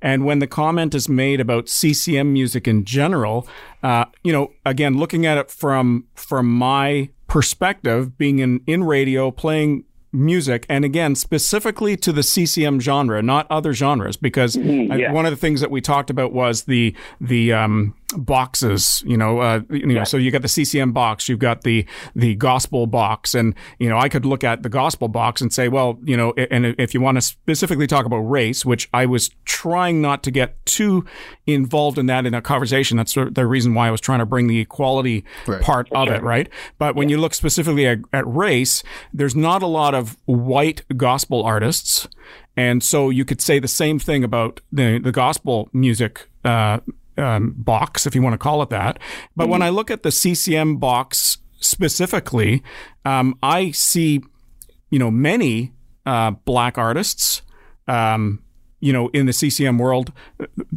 [0.00, 3.46] And when the comment is made about CCM music in general,
[3.82, 9.30] uh, you know, again, looking at it from from my perspective, being in in radio,
[9.30, 15.12] playing music, and again, specifically to the CCM genre, not other genres, because I- yeah.
[15.12, 19.02] one of the things that we talked about was the the um, boxes.
[19.06, 22.34] You know, uh, you know, so you got the CCM box, you've got the the
[22.34, 25.98] gospel box, and you know, I could look at the gospel box and say, well,
[26.04, 30.00] you know, and if you want to specifically talk about race, which I was trying
[30.00, 31.04] not to get too
[31.46, 32.96] involved in that in a conversation.
[32.96, 35.60] That's the reason why I was trying to bring the equality Right.
[35.60, 36.48] part of it, right?
[36.78, 41.42] But when you look specifically at, at race, there's not a lot of white gospel
[41.42, 42.08] artists.
[42.56, 46.80] And so you could say the same thing about the, the gospel music uh,
[47.18, 48.98] um, box, if you want to call it that.
[49.36, 52.62] But when I look at the CCM box specifically,
[53.04, 54.22] um, I see,
[54.90, 55.72] you know, many
[56.06, 57.42] uh, black artists,
[57.88, 58.42] um,
[58.80, 60.12] you know, in the CCM world.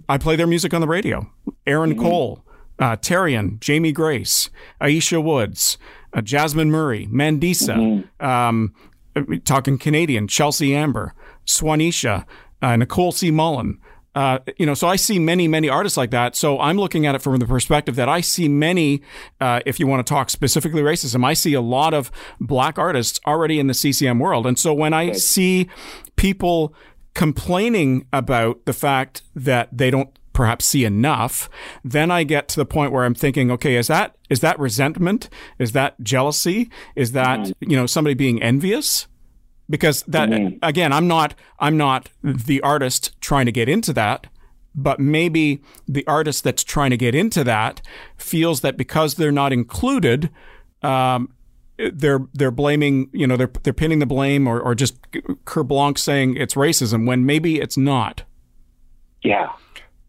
[0.08, 1.30] I play their music on the radio.
[1.66, 2.46] Aaron Cole,
[2.80, 5.78] uh, Terrian, Jamie Grace, Ayiesha Woods,
[6.14, 8.74] uh, Jasmine Murray, Mandisa, um,
[9.16, 11.14] uh, talking Canadian, Chelsea Amber,
[11.46, 12.26] Swanisha,
[12.62, 13.32] uh, Nicole C.
[13.32, 13.80] Mullen,
[14.16, 16.36] Uh, you know, so I see many, many artists like that.
[16.36, 19.02] So I'm looking at it from the perspective that I see many,
[19.42, 23.20] uh, if you want to talk specifically racism, I see a lot of black artists
[23.28, 24.48] already in the CCM world.
[24.48, 25.70] And so when I see
[26.16, 26.74] people
[27.14, 31.50] complaining about the fact that they don't perhaps see enough,
[31.84, 35.30] then I get to the point where I'm thinking, okay, is that is that resentment?
[35.58, 36.70] Is that jealousy?
[36.96, 37.72] Is that mm-hmm.
[37.72, 39.08] you know somebody being envious?
[39.70, 40.58] Because that mm-hmm.
[40.62, 44.28] again, I'm not I'm not the artist trying to get into that,
[44.76, 47.82] but maybe the artist that's trying to get into that
[48.18, 50.30] feels that because they're not included,
[50.84, 51.34] um,
[51.78, 55.02] they're they're blaming you know they're they're pinning the blame or or just
[55.46, 58.24] Kerblanc saying it's racism when maybe it's not.
[59.24, 59.52] Yeah,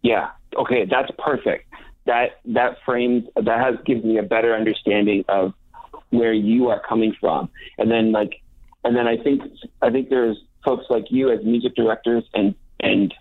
[0.02, 0.30] yeah.
[0.56, 1.72] Okay, that's perfect.
[2.04, 5.54] That that frames that has gives me a better understanding of
[6.10, 8.40] where you are coming from, and then like,
[8.86, 9.42] and then I think
[9.82, 13.12] I think there's folks like you as music directors and and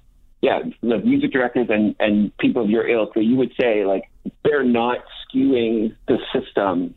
[0.41, 4.03] yeah, the music directors and and people of your ilk that you would say like
[4.43, 6.93] they're not skewing the system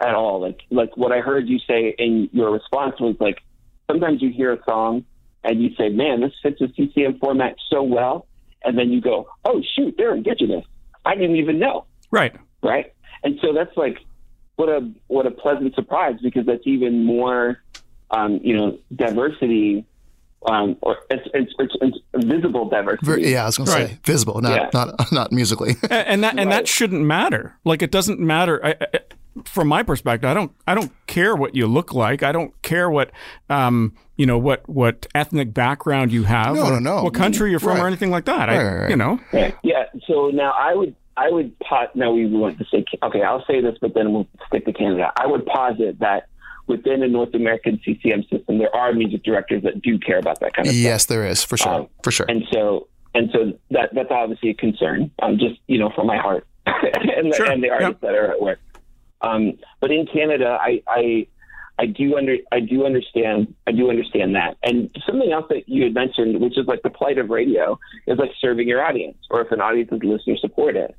[0.00, 0.40] at all.
[0.40, 3.42] Like like what I heard you say in your response was like
[3.90, 5.04] sometimes you hear a song
[5.44, 8.26] and you say, "Man, this fits the CCM format so well,"
[8.64, 10.64] and then you go, "Oh shoot, they're indigenous.
[11.04, 12.34] I didn't even know." Right.
[12.62, 12.94] Right.
[13.22, 13.98] And so that's like
[14.56, 17.62] what a what a pleasant surprise because that's even more,
[18.10, 19.84] um, you know, diversity.
[20.48, 21.74] Um, or it's, it's, it's,
[22.14, 23.30] it's visible diversity.
[23.30, 23.88] yeah, I was going right.
[23.88, 24.70] to say visible, not yeah.
[24.72, 25.74] not not musically.
[25.90, 26.50] and, and that and right.
[26.50, 27.56] that shouldn't matter.
[27.64, 28.64] Like it doesn't matter.
[28.64, 28.98] I, I,
[29.44, 32.22] from my perspective, I don't I don't care what you look like.
[32.22, 33.10] I don't care what
[33.50, 36.54] um you know what what ethnic background you have.
[36.54, 37.02] No, no, no.
[37.04, 37.84] What country you're from right.
[37.84, 38.48] or anything like that.
[38.48, 39.20] Right, I, right, you know.
[39.32, 39.84] Yeah, yeah.
[40.06, 41.94] So now I would I would pot.
[41.96, 43.22] Now we want to say okay.
[43.22, 45.12] I'll say this, but then we'll stick to Canada.
[45.16, 46.28] I would posit that
[46.68, 50.54] within a North American CCM system, there are music directors that do care about that
[50.54, 50.90] kind of yes, stuff.
[50.90, 52.26] Yes, there is for sure, um, for sure.
[52.28, 55.10] And so and so that that's obviously a concern.
[55.20, 57.50] Um, just you know, from my heart and, the, sure.
[57.50, 58.00] and the artists yep.
[58.02, 58.60] that are at work.
[59.20, 61.26] Um, but in Canada, I, I
[61.78, 64.56] I do under I do understand I do understand that.
[64.62, 68.18] And something else that you had mentioned, which is like the plight of radio, is
[68.18, 70.94] like serving your audience, or if an audience is listener supported.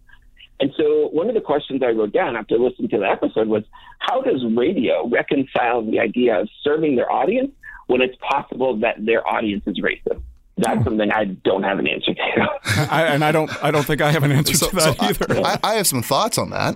[0.59, 3.63] And so one of the questions I wrote down after listening to the episode was,
[3.99, 7.51] how does radio reconcile the idea of serving their audience
[7.87, 10.21] when it's possible that their audience is racist?
[10.57, 12.49] That's something I don't have an answer to.
[12.91, 15.05] I, and I don't I don't think I have an answer so, to that so
[15.05, 15.45] either.
[15.45, 16.75] I, I have some thoughts on that.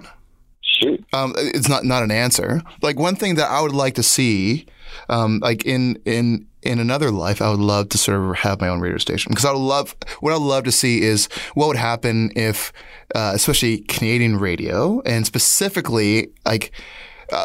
[0.62, 1.04] Shoot.
[1.12, 2.62] Um, it's not not an answer.
[2.82, 4.68] Like one thing that I would like to see,
[5.10, 8.68] um, like in in in another life, I would love to sort of have my
[8.68, 9.30] own radio station.
[9.30, 12.74] Because I would love what I would love to see is what would happen if,
[13.16, 16.72] uh, especially Canadian radio and specifically like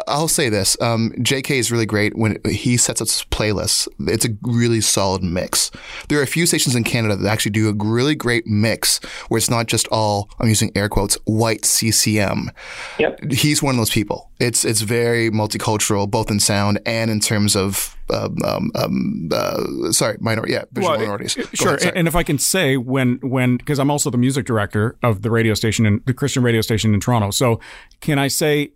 [0.07, 1.57] I'll say this: um, J.K.
[1.57, 3.87] is really great when he sets up playlists.
[3.99, 5.71] It's a really solid mix.
[6.07, 9.37] There are a few stations in Canada that actually do a really great mix, where
[9.37, 12.51] it's not just all I'm using air quotes white CCM.
[12.99, 13.31] Yep.
[13.31, 14.31] He's one of those people.
[14.39, 19.91] It's it's very multicultural, both in sound and in terms of um, um, um uh,
[19.91, 21.35] sorry, minor yeah, visual well, minorities.
[21.35, 24.45] Go sure, ahead, and if I can say when when because I'm also the music
[24.45, 27.59] director of the radio station in the Christian radio station in Toronto, so
[28.01, 28.71] can I say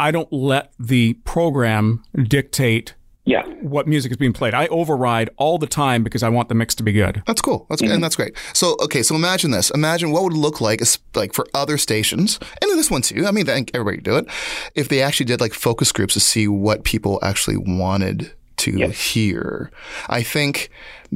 [0.00, 2.94] I don't let the program dictate
[3.26, 3.44] yeah.
[3.60, 4.54] what music is being played.
[4.54, 7.22] I override all the time because I want the mix to be good.
[7.26, 7.66] That's cool.
[7.68, 7.92] That's mm-hmm.
[7.92, 8.36] and that's great.
[8.54, 9.70] So okay, so imagine this.
[9.70, 10.80] Imagine what would it look like
[11.14, 13.26] like for other stations and this one too.
[13.26, 14.26] I mean, I think everybody do it.
[14.74, 19.00] If they actually did like focus groups to see what people actually wanted to yes.
[19.12, 19.70] hear.
[20.08, 20.70] I think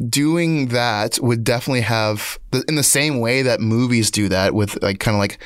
[0.09, 4.99] doing that would definitely have in the same way that movies do that with like
[4.99, 5.38] kind of like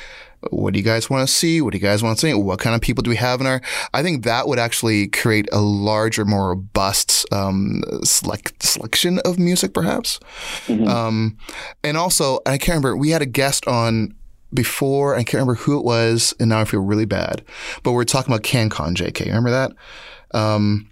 [0.51, 1.61] what do you guys want to see?
[1.61, 2.33] What do you guys want to see?
[2.33, 3.61] What kind of people do we have in our?
[3.93, 9.73] I think that would actually create a larger, more robust um, select, selection of music,
[9.73, 10.19] perhaps.
[10.67, 10.87] Mm-hmm.
[10.87, 11.37] Um,
[11.83, 12.95] and also, I can't remember.
[12.95, 14.15] We had a guest on
[14.53, 15.15] before.
[15.15, 17.43] I can't remember who it was, and now I feel really bad.
[17.83, 19.25] But we are talking about CanCon, JK.
[19.25, 19.71] Remember that?
[20.31, 20.89] Um,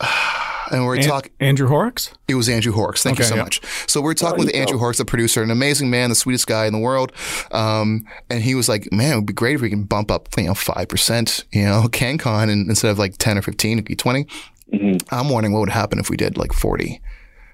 [0.72, 2.12] and we're talking Andrew Horrocks.
[2.26, 3.02] It was Andrew Horrocks.
[3.02, 3.60] Thank okay, you so much.
[3.86, 6.66] So we're talking oh, with Andrew Horrocks, the producer, an amazing man, the sweetest guy
[6.66, 7.12] in the world.
[7.50, 10.28] Um, and he was like, "Man, it would be great if we can bump up,
[10.36, 13.84] you know, five percent, you know, CanCon, and instead of like ten or fifteen, it'd
[13.84, 14.24] be 20
[14.72, 15.14] mm-hmm.
[15.14, 17.00] I'm wondering what would happen if we did like forty.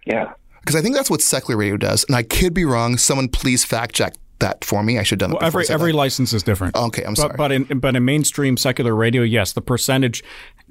[0.07, 0.33] Yeah.
[0.61, 2.99] Because I think that's what secular radio does, and I could be wrong.
[2.99, 4.99] Someone please fact check that for me.
[4.99, 5.99] I should have done well, every every that.
[5.99, 6.77] license is different.
[6.77, 7.31] Okay, I'm sorry.
[7.31, 10.23] But, but in but in mainstream secular radio, yes, the percentage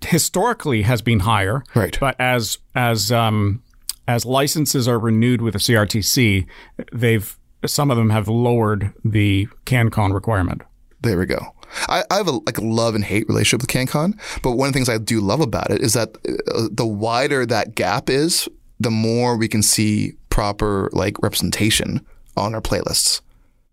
[0.05, 1.63] historically has been higher.
[1.75, 1.97] Right.
[1.99, 3.61] But as as um,
[4.07, 6.45] as licenses are renewed with the CRTC,
[6.93, 10.61] they've some of them have lowered the CanCon requirement.
[11.01, 11.53] There we go.
[11.89, 14.77] I, I have a like love and hate relationship with CanCon, but one of the
[14.77, 16.15] things I do love about it is that
[16.55, 18.47] uh, the wider that gap is,
[18.79, 22.05] the more we can see proper like representation
[22.37, 23.21] on our playlists.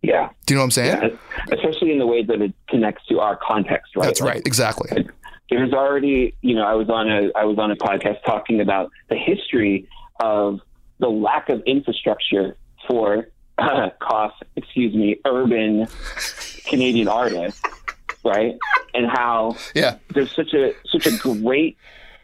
[0.02, 0.28] Yeah.
[0.44, 1.02] Do you know what I'm saying?
[1.02, 1.54] yeah.
[1.54, 4.04] Especially in the way that it connects to our context, right?
[4.06, 4.42] That's Like, right.
[4.46, 5.06] Exactly.
[5.50, 8.90] There's already you know i was on a i was on a podcast talking about
[9.08, 9.86] the history
[10.20, 10.60] of
[11.00, 12.56] the lack of infrastructure
[12.88, 13.28] for
[13.58, 15.86] uh, cost excuse me urban
[16.66, 17.60] canadian artists
[18.24, 18.56] right
[18.94, 19.96] and how Yeah.
[20.14, 21.76] there's such a such a great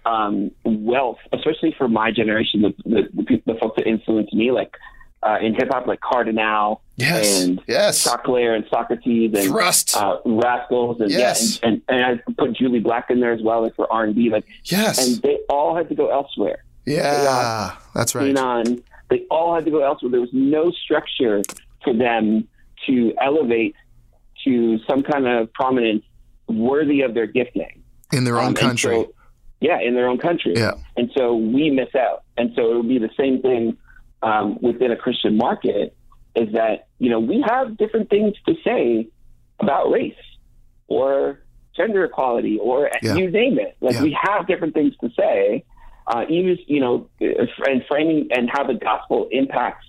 [0.07, 4.51] um, wealth especially for my generation the, the, the, people, the folks that influenced me
[4.51, 4.75] like
[5.23, 7.43] uh, in hip hop like Kardinal Yes.
[7.43, 8.07] and Yes.
[8.07, 9.97] Choclair and Saukrates and Thrust.
[9.97, 11.59] uh, Rascalz and Yes.
[11.63, 14.05] yeah, and, and, and I put Jully Black in there as well, like for R
[14.05, 14.99] and B, like, Yes.
[15.07, 16.65] and they all had to go elsewhere.
[16.87, 17.77] yeah.
[17.95, 18.35] That's right.
[18.35, 20.11] Xenon, they all had to go elsewhere.
[20.11, 21.43] There was no structure
[21.85, 22.47] for them
[22.87, 23.75] to elevate
[24.45, 26.03] to some kind of prominence
[26.49, 27.83] worthy of their gifting.
[28.13, 28.95] In their Um, own and country.
[28.95, 29.13] so-
[29.61, 30.55] yeah, in their own country.
[30.57, 30.73] Yeah.
[30.97, 32.23] And so we miss out.
[32.39, 33.77] And so it would be the same thing
[34.23, 35.97] um, within a Christian market
[36.37, 39.09] is that, you know, we have different things to say
[39.59, 40.15] about race
[40.89, 41.41] or
[41.77, 43.15] gender equality or Yeah.
[43.15, 43.77] you name it.
[43.81, 44.03] Like Yeah.
[44.03, 45.65] we have different things to say,
[46.07, 49.87] uh, even, you know, and framing and how the gospel impacts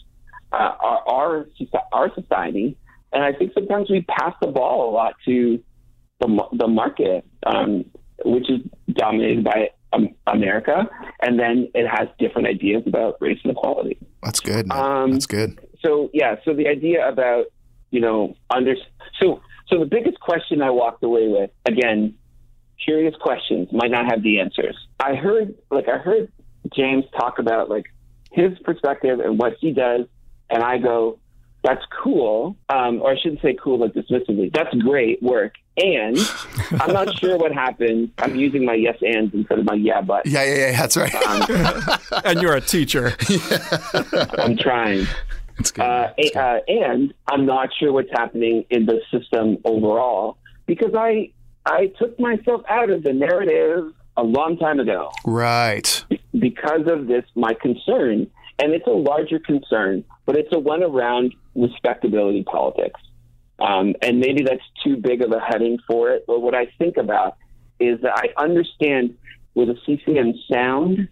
[0.52, 1.46] uh, our, our,
[1.92, 2.78] our society.
[3.14, 5.62] And I think sometimes we pass the ball a lot to
[6.20, 7.86] the, the market, um,
[8.24, 8.60] which is
[8.94, 10.90] dominated by um, America,
[11.22, 13.98] and then it has different ideas about race and equality.
[14.24, 14.72] That's good.
[14.72, 15.60] Um, That's good.
[15.84, 17.46] So yeah, so the idea about
[17.90, 18.76] you know under
[19.20, 22.16] so so the biggest question I walked away with again,
[22.84, 24.78] curious questions might not have the answers.
[25.00, 26.32] I heard like I heard
[26.74, 27.86] James talk about like
[28.32, 30.06] his perspective and what he does,
[30.50, 31.20] and I go,
[31.64, 34.52] that's cool, um, or I shouldn't say cool like dismissively.
[34.52, 36.18] That's great work, and
[36.80, 38.12] I'm not sure what happened.
[38.18, 40.26] I'm using my yes ands instead of my yeah but.
[40.26, 40.78] Yeah, yeah, yeah.
[40.80, 41.14] That's right.
[41.14, 43.14] Um, and you're a teacher.
[44.40, 45.06] I'm trying.
[45.58, 45.84] That's good.
[45.84, 51.32] Uh, a- uh, and I'm not sure what's happening in the system overall because I
[51.66, 56.04] I took myself out of the narrative a long time ago right.
[56.38, 58.28] because of this my concern,
[58.62, 63.00] and it's a larger concern, but it's a one around respectability politics.
[63.60, 66.26] Um, and maybe that's too big of a heading for it.
[66.28, 67.38] But what I think about
[67.80, 69.18] is that I understand
[69.56, 71.10] with a CCM sound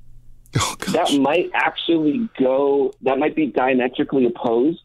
[0.58, 4.80] Oh, that might actually go that might be diametrically opposed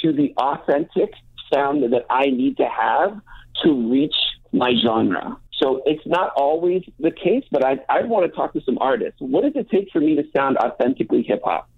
[0.00, 1.12] to the authentic
[1.52, 3.20] sound that I need to have
[3.64, 4.14] to reach
[4.52, 5.36] my genre.
[5.60, 9.16] So it's not always the case, but I, I want to talk to some artists.
[9.20, 11.68] What does it take for me to sound authentically hip hop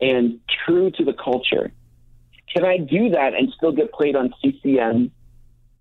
[0.00, 1.72] and true to the culture?
[2.52, 5.10] Can I do that and still get played on CCM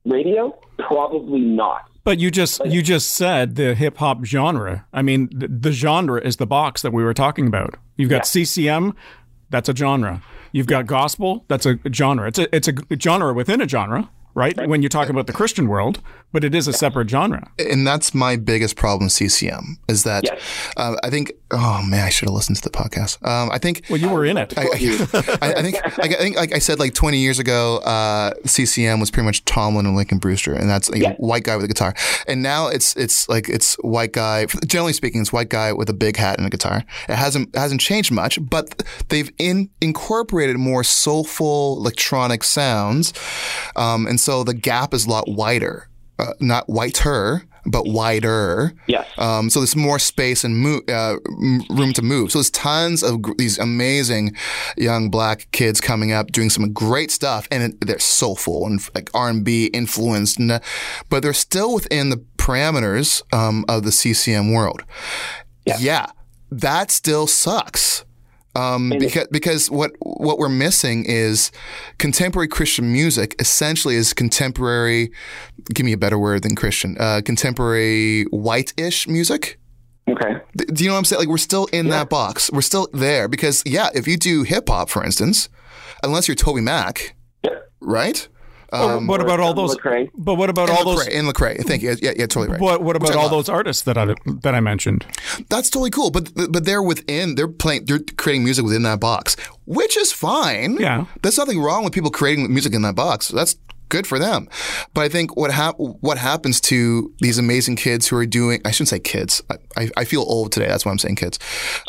[0.05, 0.57] radio?
[0.78, 1.84] Probably not.
[2.03, 4.86] But you just you just said the hip hop genre.
[4.93, 7.76] I mean, the, the genre is the box that we were talking about.
[7.97, 8.95] You've got CCM,
[9.49, 10.22] that's a genre.
[10.53, 12.28] You've got gospel, that's a genre.
[12.28, 14.56] It's a it's a genre within a genre, right?
[14.68, 16.00] When you talk about the Christian world,
[16.32, 17.50] but it is a separate genre.
[17.58, 20.40] and that's my biggest problem with CCM is that Yes.
[20.78, 21.32] uh, I think.
[21.50, 23.26] Oh man, I should have listened to the podcast.
[23.26, 23.86] Um, I think.
[23.90, 24.54] Well, you were in it.
[24.58, 29.00] I, I, I think, I think, like I said, like 20 years ago, uh, CCM
[29.00, 31.16] was pretty much Tomlin and Lincoln Brewster, and that's you know, Yeah.
[31.16, 31.94] white guy with a guitar.
[32.28, 34.46] And now it's it's like it's white guy.
[34.68, 36.84] Generally speaking, it's white guy with a big hat and a guitar.
[37.08, 43.14] It hasn't it hasn't changed much, but they've in, incorporated more soulful electronic sounds,
[43.78, 45.88] um, and so the gap is a lot wider.
[46.19, 48.73] Uh, not whiter, but wider.
[48.86, 49.07] Yes.
[49.17, 51.15] Um, so there's more space and mo- uh,
[51.69, 52.34] room to move.
[52.34, 54.36] So there's tons of gr- these amazing
[54.75, 59.09] young black kids coming up doing some great stuff, and it, they're soulful and like
[59.13, 60.59] R&B influenced, and, uh,
[61.09, 64.84] but they're still within the parameters um, of the CCM world.
[65.65, 65.78] Yeah.
[66.51, 68.03] that still sucks.
[68.58, 71.51] Um, because because what what we're missing is
[71.97, 73.36] contemporary Christian music.
[73.39, 75.12] Essentially, is contemporary.
[75.74, 76.95] Give me a better word than Christian.
[76.99, 79.60] Uh, contemporary white-ish music.
[80.10, 80.38] Okay.
[80.74, 81.20] Do you know what I'm saying?
[81.20, 82.49] Like we're still in that box.
[82.51, 85.49] We're still there because yeah, if you do hip hop, for instance,
[86.01, 87.12] unless you're TobyMac,
[87.43, 87.51] Yeah.
[87.82, 88.28] right?
[88.74, 89.76] Oh, but um, what about all those?
[89.78, 90.09] Lecrae.
[90.15, 91.07] But what about And all those?
[91.07, 91.63] Lecrae, and Lecrae.
[91.65, 91.95] Thank you.
[92.01, 92.59] Yeah, yeah, totally right.
[92.59, 93.32] What, what about all love.
[93.32, 94.13] those artists that I
[94.43, 95.05] that I mentioned?
[95.49, 96.11] That's totally cool.
[96.11, 97.36] But but they're within.
[97.36, 97.86] They're playing.
[97.86, 100.78] They're creating music within that box, which is fine.
[100.78, 101.05] Yeah.
[101.22, 103.30] there's nothing wrong with people creating music in that box.
[103.30, 103.55] That's
[103.90, 104.48] good for them.
[104.94, 108.62] But I think what hap- what happens to these amazing kids who are doing.
[108.66, 109.42] I shouldn't say kids.
[109.50, 110.68] I, I, I feel old today.
[110.68, 111.40] That's why I'm saying kids.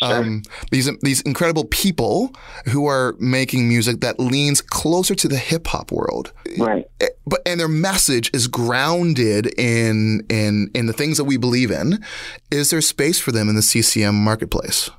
[0.03, 2.35] Um, these these incredible people
[2.67, 6.85] who are making music that leans closer to the hip hop world Right.
[7.27, 12.05] but and their message is grounded in in in the things that we believe in.
[12.51, 14.91] Is there space for them in the CCM marketplace?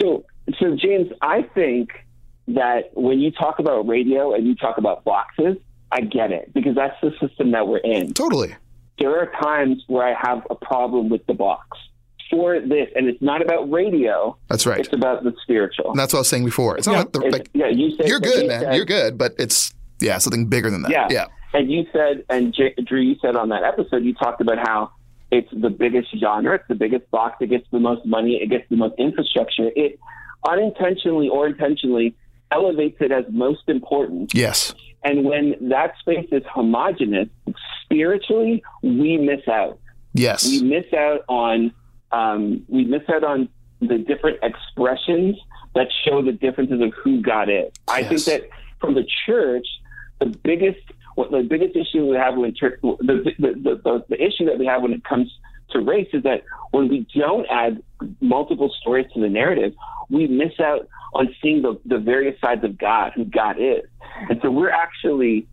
[0.00, 0.24] So,
[0.58, 1.90] so James, I think
[2.48, 5.56] that when you talk about radio and you talk about boxes,
[5.94, 8.12] I get it because that's the system that we're in.
[8.14, 8.54] Totally.
[8.98, 11.66] There are times where I have a problem with the box
[12.30, 14.36] for this, and it's not about radio.
[14.48, 14.80] That's right.
[14.80, 15.90] It's about the spiritual.
[15.90, 16.76] And that's what I was saying before.
[16.76, 16.98] It's not Yeah.
[16.98, 18.60] like, the, It's- like yeah, you said you're good, man.
[18.62, 20.90] said- You're good, but it's yeah, something bigger than that.
[20.90, 21.06] Yeah.
[21.10, 21.26] Yeah.
[21.52, 24.90] And you said, and J- Drew, you said on that episode, you talked about how
[25.30, 28.68] it's the biggest genre, it's the biggest box, it gets the most money, it gets
[28.70, 29.70] the most infrastructure.
[29.76, 29.98] It
[30.48, 32.14] unintentionally or intentionally
[32.50, 34.34] elevates it as most important.
[34.34, 34.74] Yes.
[35.04, 37.28] And when that space is homogenous,
[37.84, 39.78] spiritually, we miss out.
[40.14, 40.48] Yes.
[40.48, 41.72] We miss out on
[42.10, 43.48] um, we miss out on
[43.80, 45.36] the different expressions
[45.74, 47.72] that show the differences of who God is.
[47.88, 48.48] I think that
[48.80, 49.66] from the church,
[50.20, 50.80] the biggest
[51.16, 54.58] what the biggest issue we have when church the the, the, the the issue that
[54.58, 55.30] we have when it comes
[55.70, 57.82] to race is that when we don't add
[58.20, 59.74] multiple stories to the narrative,
[60.14, 63.84] we miss out on seeing the, the various sides of God, who God is.
[64.28, 65.46] And so we're actually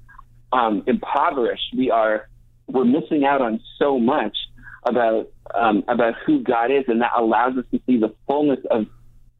[0.53, 1.73] um, impoverished.
[1.75, 2.27] We are
[2.67, 4.37] we're missing out on so much
[4.83, 8.85] about um, about who God is, and that allows us to see the fullness of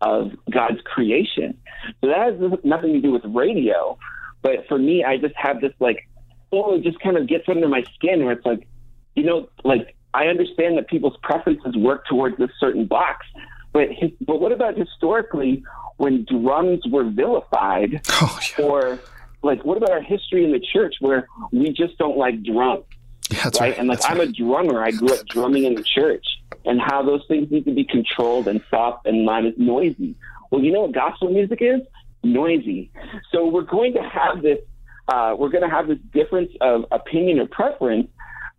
[0.02, 1.58] of God's creation.
[2.02, 3.98] So that has nothing to do with radio,
[4.42, 6.08] but for me, I just have this like,
[6.52, 8.68] oh, it just kind of gets under my skin, where it's like,
[9.16, 13.26] you know, like I understand that people's preferences work towards this certain box,
[13.74, 15.64] but his, but what about historically
[15.98, 18.02] when drums were vilified?
[18.24, 18.66] Oh, yeah.
[18.66, 19.00] or
[19.44, 22.84] like what about our history in the church where we just don't like drums
[23.30, 23.78] That's right, right.
[23.80, 24.30] and like That's i'm right.
[24.30, 26.24] a drummer i grew up drumming in the church
[26.66, 30.16] and how those things need to be controlled and soft and not as noisy
[30.52, 31.82] well you know what gospel music is
[32.24, 32.92] noisy
[33.32, 34.60] so we're going to have this
[35.08, 38.08] uh, we're going to have this difference of opinion or preference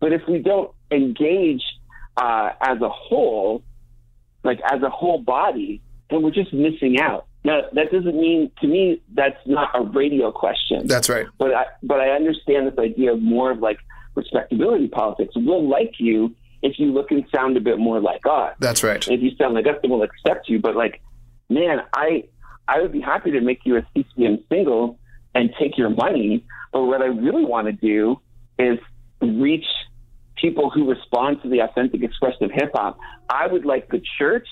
[0.01, 1.63] but if we don't engage
[2.17, 3.63] uh, as a whole
[4.43, 7.27] like as a whole body, then we're just missing out.
[7.45, 10.87] Now, that doesn't mean to me that's not a radio question.
[10.87, 11.27] That's right.
[11.37, 13.79] but I but I understand this idea of more of like
[14.15, 15.33] respectability politics.
[15.35, 18.55] We'll like you if you look and sound a bit more like us.
[18.59, 19.05] That's right.
[19.07, 20.59] If you sound like us, then we'll accept you.
[20.59, 21.01] But like,
[21.49, 22.25] man, I
[22.67, 24.97] I would be happy to make you a CCM single
[25.35, 26.45] and take your money.
[26.71, 28.19] But what I really want to do
[28.57, 28.79] is
[29.21, 29.65] reach
[30.43, 32.99] people who respond to the authentic expression of hip hop.
[33.29, 34.47] I would like the church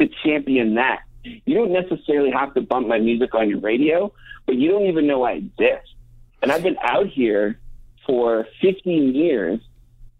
[0.00, 1.02] to champion that.
[1.22, 4.12] You don't necessarily have to bump my music on your radio,
[4.44, 5.94] but you don't even know I exist.
[6.42, 7.58] And I've been out here
[8.06, 9.60] for 15 years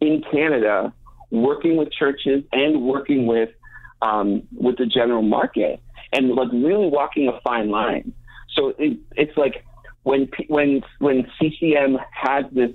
[0.01, 0.93] in Canada,
[1.31, 3.51] working with churches and working with
[4.03, 5.81] um, with the general market,
[6.13, 8.13] and like really walking a fine line.
[8.55, 9.65] So it, it's like
[10.05, 12.71] when when when CCM has this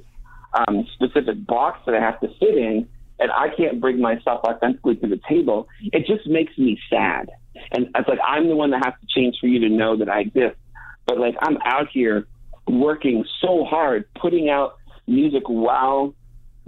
[0.54, 2.88] um, specific box that I have to fit in,
[3.20, 7.30] and I can't bring myself authentically to the table, it just makes me sad.
[7.72, 10.10] And it's like I'm the one that has to change for you to know that
[10.10, 10.56] I exist.
[11.06, 12.28] But like I'm out here
[12.68, 14.76] working so hard, putting out
[15.08, 16.14] music while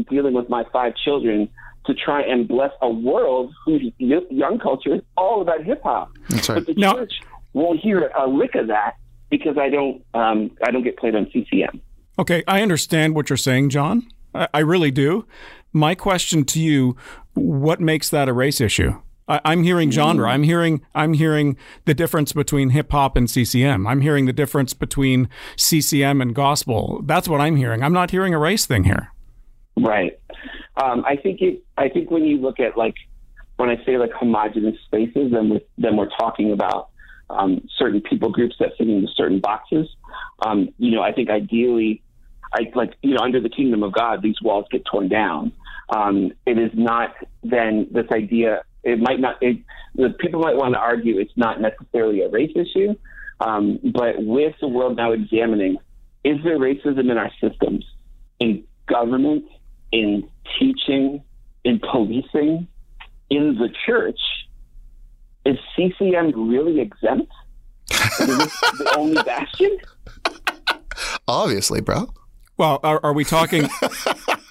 [0.10, 1.50] dealing with my five children
[1.86, 6.12] to try and bless a world whose young culture is all about hip hop.
[6.30, 6.56] That's right.
[6.66, 7.14] But the Now- church
[7.54, 8.96] won't hear a lick of that
[9.30, 11.82] because I don't um, I don't get played on CCM.
[12.18, 14.08] Okay, I understand what you're saying, John.
[14.34, 15.26] I, I really do.
[15.72, 16.96] My question to you:
[17.34, 19.00] What makes that a race issue?
[19.28, 20.30] I, I'm hearing genre.
[20.30, 20.82] I'm hearing.
[20.94, 23.88] I'm hearing the difference between hip hop and CCM.
[23.88, 27.02] I'm hearing the difference between CCM and gospel.
[27.06, 27.84] That's what I'm hearing.
[27.84, 29.12] I'm not hearing a race thing here.
[29.78, 30.20] Right.
[30.82, 31.64] Um, I think it.
[31.78, 32.96] I think when you look at like
[33.58, 36.90] when I say like homogenous spaces, then we're, then we're talking about
[37.30, 39.88] um, certain people groups that fit into certain boxes.
[40.46, 42.02] Um, you know, I think ideally,
[42.54, 45.52] I like you know under the kingdom of God, these walls get torn down.
[45.90, 48.64] Um, it is not then this idea.
[48.84, 49.42] It might not.
[49.42, 49.58] It,
[49.96, 52.96] the people might want to argue it's not necessarily a race issue,
[53.40, 55.78] um, but with the world now examining,
[56.24, 57.86] is there racism in our systems,
[58.40, 59.46] in government,
[59.92, 61.24] in teaching,
[61.64, 62.68] in policing,
[63.30, 64.20] in the church?
[65.46, 67.32] Is CCM really exempt?
[68.20, 69.78] Is this the only bastion?
[71.28, 72.14] Obviously, bro.
[72.58, 73.68] Well, are, are we talking?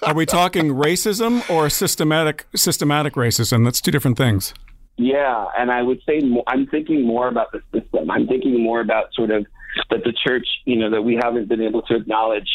[0.03, 3.63] are we talking racism or systematic systematic racism?
[3.63, 4.53] That's two different things.
[4.97, 8.11] Yeah, and I would say more, I'm thinking more about the system.
[8.11, 9.45] I'm thinking more about sort of
[9.89, 12.47] that the church, you know, that we haven't been able to acknowledge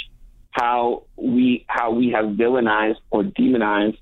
[0.52, 3.98] how we how we have villainized or demonized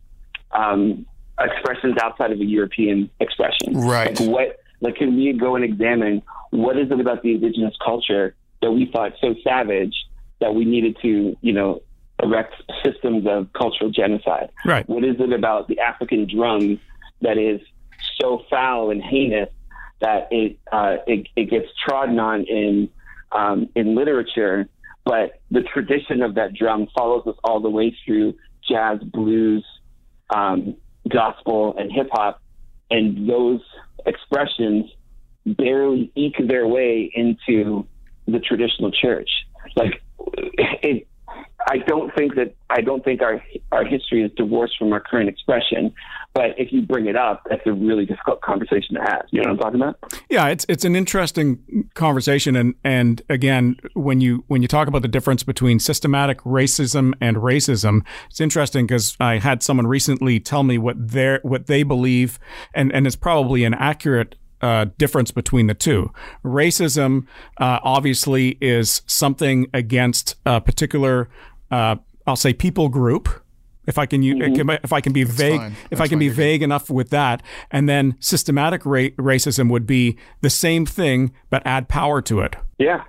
[0.53, 1.07] um,
[1.39, 3.75] expressions outside of a European expression.
[3.75, 4.19] Right.
[4.19, 4.61] Like what?
[4.81, 8.91] Like, can we go and examine what is it about the indigenous culture that we
[8.93, 9.95] thought so savage
[10.41, 11.83] that we needed to, you know,
[12.23, 12.55] erect
[12.85, 14.51] systems of cultural genocide?
[14.65, 14.89] Right.
[14.89, 16.81] What is it about the African drum
[17.23, 17.61] that is
[18.21, 19.49] so foul and heinous
[20.01, 22.89] that it uh, it, it gets trodden on in
[23.33, 24.69] um, in literature,
[25.05, 28.35] but the tradition of that drum follows us all the way through
[28.69, 29.65] jazz, blues,
[30.35, 30.77] um,
[31.09, 32.41] gospel, and hip hop,
[32.91, 33.61] and those
[34.05, 34.91] expressions
[35.45, 37.87] barely eke their way into
[38.27, 39.29] the traditional church.
[39.77, 40.03] Like
[40.39, 41.07] it,
[41.69, 43.43] I don't think that I don't think our
[43.73, 45.93] our history is divorced from our current expression.
[46.33, 49.23] But if you bring it up, that's a really difficult conversation to have.
[49.31, 50.21] You know what I'm talking about?
[50.29, 55.03] Yeah, it's it's an interesting conversation, and and again, when you when you talk about
[55.03, 60.63] the difference between systematic racism and racism, it's interesting because I had someone recently tell
[60.63, 62.39] me what their what they believe,
[62.75, 66.13] and and it's probably an accurate uh, difference between the two.
[66.45, 67.27] Racism
[67.59, 71.29] uh, obviously is something against a particular,
[71.71, 71.97] uh,
[72.27, 73.29] I'll say, people group.
[73.87, 74.71] If I can, mm-hmm.
[74.83, 77.41] if I can be That's vague, if I can be vague enough with that,
[77.71, 82.57] and then systematic ra- racism would be the same thing but add power to it.
[82.79, 83.05] Yeah,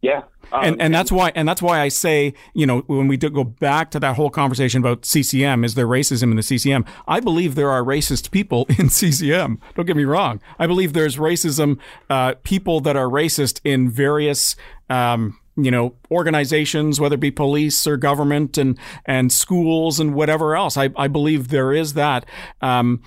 [0.00, 0.22] yeah.
[0.52, 3.42] Um, and and that's why and that's why I say you know when we go
[3.42, 7.56] back to that whole conversation about CCM is there racism in the CCM I believe
[7.56, 12.34] there are racist people in CCM don't get me wrong I believe there's racism uh,
[12.44, 14.54] people that are racist in various
[14.88, 20.54] um, you know organizations whether it be police or government and and schools and whatever
[20.54, 22.26] else I, I believe there is that
[22.60, 23.02] um,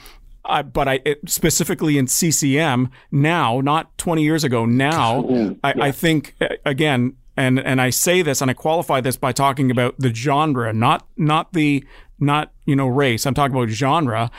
[0.46, 4.66] I, but I it, specifically in CCM now, not 20 years ago.
[4.66, 5.52] Now, yeah.
[5.64, 6.36] I, I, think
[6.66, 10.74] again, and and I say this and I qualify this by talking about the genre,
[10.74, 11.86] not not the
[12.20, 13.26] not you know race.
[13.26, 14.32] I'm talking about genre.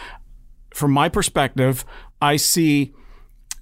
[0.75, 1.85] From my perspective,
[2.21, 2.93] I see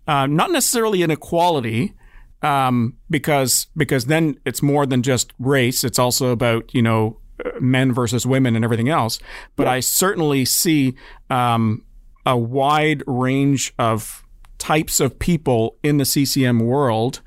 [0.06, 1.94] uh, not necessarily inequality.
[2.40, 5.82] Um, because because then it's more than just race.
[5.82, 7.18] It's also about you know
[7.60, 9.18] men versus women and everything else.
[9.56, 9.72] But yeah.
[9.72, 10.94] I certainly see
[11.30, 11.84] um,
[12.26, 14.24] a wide range of
[14.58, 17.20] types of people in the CCM world.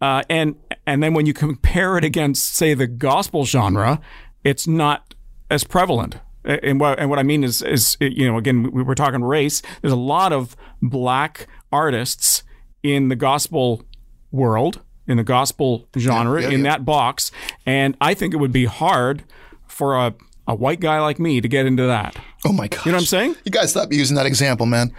[0.00, 4.00] Uh, and and then when you compare it against, say, the gospel genre,
[4.44, 5.14] it's not
[5.50, 6.18] as prevalent.
[6.44, 9.62] And what and what I mean is is you know again we were talking race.
[9.80, 12.44] There's a lot of black artists
[12.82, 13.82] in the gospel
[14.30, 16.70] world, in the gospel genre, yeah, yeah, in yeah.
[16.70, 17.30] that box,
[17.64, 19.24] and I think it would be hard
[19.66, 20.14] for a
[20.48, 22.16] a white guy like me to get into that.
[22.44, 22.86] Oh my god!
[22.86, 23.36] You know what I'm saying?
[23.44, 24.92] You guys stop using that example, man.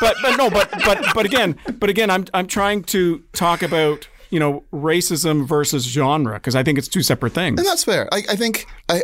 [0.00, 4.08] but but no, but but but again, but again, I'm I'm trying to talk about
[4.30, 7.60] you know racism versus genre because I think it's two separate things.
[7.60, 8.08] And that's fair.
[8.12, 9.02] I, I think I.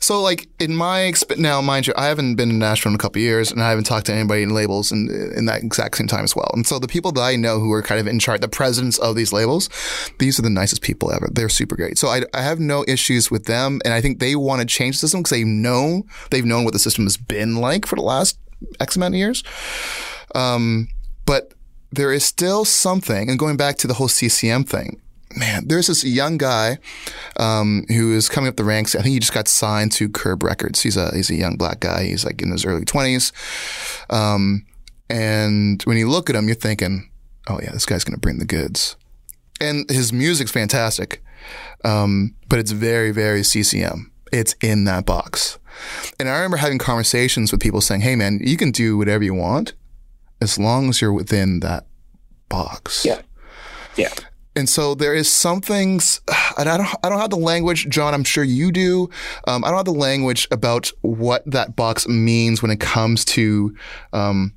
[0.00, 2.98] So, like in my exp- now, mind you, I haven't been in Nashville in a
[2.98, 6.06] couple years, and I haven't talked to anybody in labels in in that exact same
[6.06, 6.50] time as well.
[6.54, 8.98] And so, the people that I know who are kind of in charge, the presidents
[8.98, 9.68] of these labels,
[10.18, 11.28] these are the nicest people ever.
[11.32, 11.98] They're super great.
[11.98, 14.96] So, I, I have no issues with them, and I think they want to change
[14.96, 18.02] the system because they know they've known what the system has been like for the
[18.02, 18.38] last
[18.80, 19.42] X amount of years.
[20.34, 20.88] Um,
[21.26, 21.54] but
[21.92, 25.00] there is still something, and going back to the whole CCM thing,
[25.36, 26.78] man, there's this young guy
[27.38, 28.94] um, who is coming up the ranks.
[28.94, 30.82] I think he just got signed to Curb Records.
[30.82, 32.04] He's a he's a young black guy.
[32.04, 33.32] He's like in his early twenties.
[34.10, 34.66] Um,
[35.08, 37.10] and when you look at him, you're thinking,
[37.48, 38.96] oh yeah, this guy's gonna bring the goods.
[39.60, 41.22] And his music's fantastic,
[41.84, 44.10] um, but it's very very CCM.
[44.32, 45.58] It's in that box.
[46.18, 49.34] And I remember having conversations with people saying, "Hey man, you can do whatever you
[49.34, 49.74] want,
[50.40, 51.86] as long as you're within that
[52.48, 53.22] box." Yeah.
[53.96, 54.12] Yeah.
[54.56, 56.20] And so there is some things,
[56.58, 58.14] and I don't, I don't have the language, John.
[58.14, 59.10] I'm sure you do.
[59.46, 63.74] Um, I don't have the language about what that box means when it comes to
[64.12, 64.52] um,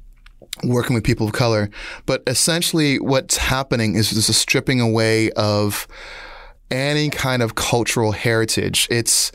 [0.64, 1.70] working with people of color.
[2.06, 5.88] But essentially, what's happening is there's a stripping away of
[6.70, 8.88] any kind of cultural heritage.
[8.92, 9.32] It's,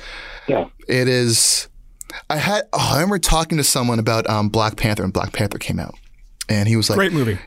[0.46, 0.68] yeah.
[0.88, 1.68] it is.
[2.28, 5.58] I had, oh, I remember talking to someone about um, Black Panther, and Black Panther
[5.58, 5.94] came out,
[6.48, 7.38] and he was like, "Great movie."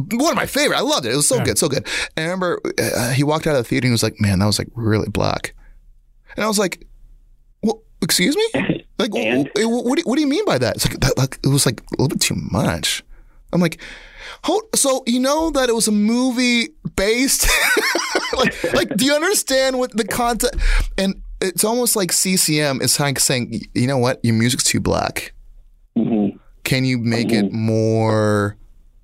[0.00, 0.76] One of my favorite.
[0.76, 1.12] I loved it.
[1.12, 1.44] It was so yeah.
[1.44, 1.86] good, so good.
[2.16, 4.38] And I remember uh, he walked out of the theater and he was like, "Man,
[4.38, 5.54] that was like really black."
[6.36, 6.86] And I was like,
[7.62, 8.46] "Well, excuse me?
[9.00, 11.48] Like, what, what, do, what do you mean by that?" It's like, that, like it
[11.48, 13.02] was like a little bit too much.
[13.50, 13.80] I'm like,
[14.44, 17.48] Hold, so you know that it was a movie based,
[18.36, 20.54] like, like, do you understand what the content?
[20.96, 24.80] And it's almost like CCM is kind of saying, you know what, your music's too
[24.80, 25.34] black.
[25.96, 26.38] Mm-hmm.
[26.64, 27.46] Can you make mm-hmm.
[27.46, 28.56] it more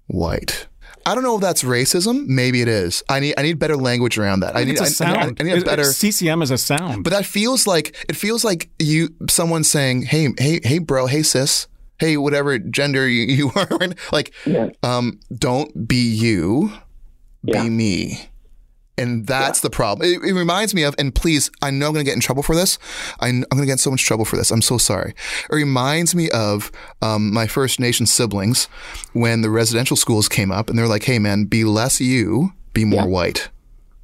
[0.06, 0.68] white?
[1.06, 2.26] I don't know if that's racism.
[2.26, 3.04] Maybe it is.
[3.08, 4.56] I need I need better language around that.
[4.56, 5.16] I, I need a sound.
[5.16, 7.04] I, I, I need a better CCM is a sound.
[7.04, 11.22] But that feels like it feels like you someone saying, "Hey, hey, hey, bro, hey,
[11.22, 11.68] sis,
[12.00, 13.78] hey, whatever gender you, you are,
[14.10, 14.70] like, yeah.
[14.82, 16.72] um, don't be you,
[17.44, 17.62] yeah.
[17.62, 18.28] be me."
[18.98, 19.68] And that's yeah.
[19.68, 20.08] the problem.
[20.08, 22.42] It, it, reminds me of, and please, I know I'm going to get in trouble
[22.42, 22.78] for this.
[23.20, 24.50] I, am going to get in so much trouble for this.
[24.50, 25.14] I'm so sorry.
[25.50, 26.72] It reminds me of
[27.02, 28.66] um, my First Nation siblings
[29.12, 32.84] when the residential schools came up and they're like, hey, man, be less you, be
[32.84, 33.50] more white.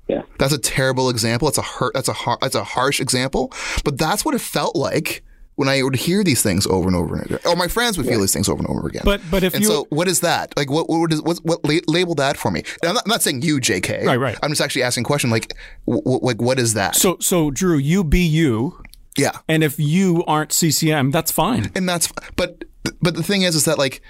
[0.08, 0.22] Yeah.
[0.38, 1.46] That's a terrible example.
[1.46, 1.94] That's a hurt.
[1.94, 3.52] That's a har- that's a harsh example.
[3.84, 5.22] But that's what it felt like
[5.62, 7.38] when I would hear these things over and over again.
[7.44, 9.02] Or oh, my friends would feel these things over and over again.
[9.04, 10.52] But- but if and you- so what is that?
[10.56, 12.60] Like what what is what what la- label that for me?
[12.82, 14.04] And I'm not, I'm not saying you, J.K.
[14.06, 14.36] Right, right.
[14.42, 15.30] I'm just actually asking a question.
[15.30, 15.54] Like
[15.86, 16.96] w- w- like what is that?
[16.96, 18.82] So, so Drew, you be you,
[19.16, 19.32] yeah.
[19.48, 21.70] and if you aren't CCM, that's fine.
[21.74, 22.64] and that's but
[23.00, 24.02] but the thing is is that like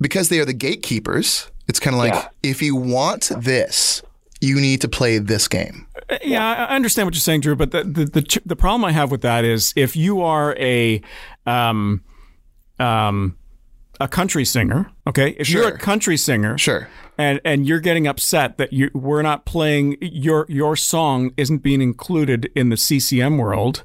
[0.00, 2.28] because they are the gatekeepers it's kind of like Yeah.
[2.42, 4.02] if you want this
[4.40, 5.86] you need to play this game
[6.22, 7.56] Yeah, I understand what you're saying, Drew.
[7.56, 11.02] But the the the, the problem I have with that is if you are a
[11.46, 12.02] um
[12.78, 13.36] um
[14.00, 18.56] a country singer, okay, if you're a country singer, sure and and you're getting upset
[18.56, 23.84] that you we're not playing your your song isn't being included in the CCM world,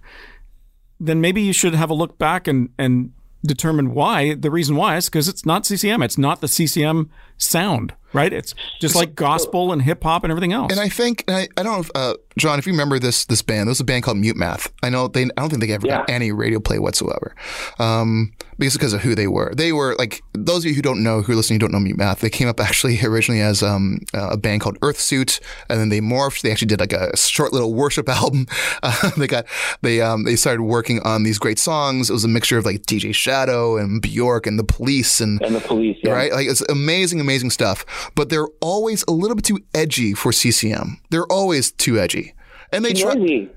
[1.00, 3.12] then maybe you should have a look back and and
[3.46, 4.36] determine why.
[4.36, 6.02] The reason why is because it's not CCM.
[6.04, 8.32] It's not the CCM sound, right?
[8.34, 10.72] It's just like gospel and hip hop and everything else.
[10.72, 13.26] and i think and I, I don't know if uh, john if you remember this
[13.26, 15.62] this band there was a band called mute math i know they i don't think
[15.62, 17.36] they ever got any radio play whatsoever
[17.80, 21.02] um because because of who they were they were like those of you who don't
[21.04, 23.62] know who are listening who don't know mute math they came up actually originally as
[23.64, 27.54] um a band called earthsuit and then they morphed they actually did like a short
[27.54, 28.46] little worship album
[28.84, 29.46] uh, they got
[29.82, 32.82] they um they started working on these great songs it was a mixture of like
[32.84, 36.12] dj shadow and bjork and the police and And the police, yeah.
[36.14, 36.32] right?
[36.32, 38.12] Like it's amazing, amazing stuff.
[38.16, 41.02] But they're always a little bit too edgy for CCM.
[41.10, 42.34] They're always too edgy,
[42.72, 43.16] and they try.
[43.16, 43.50] Do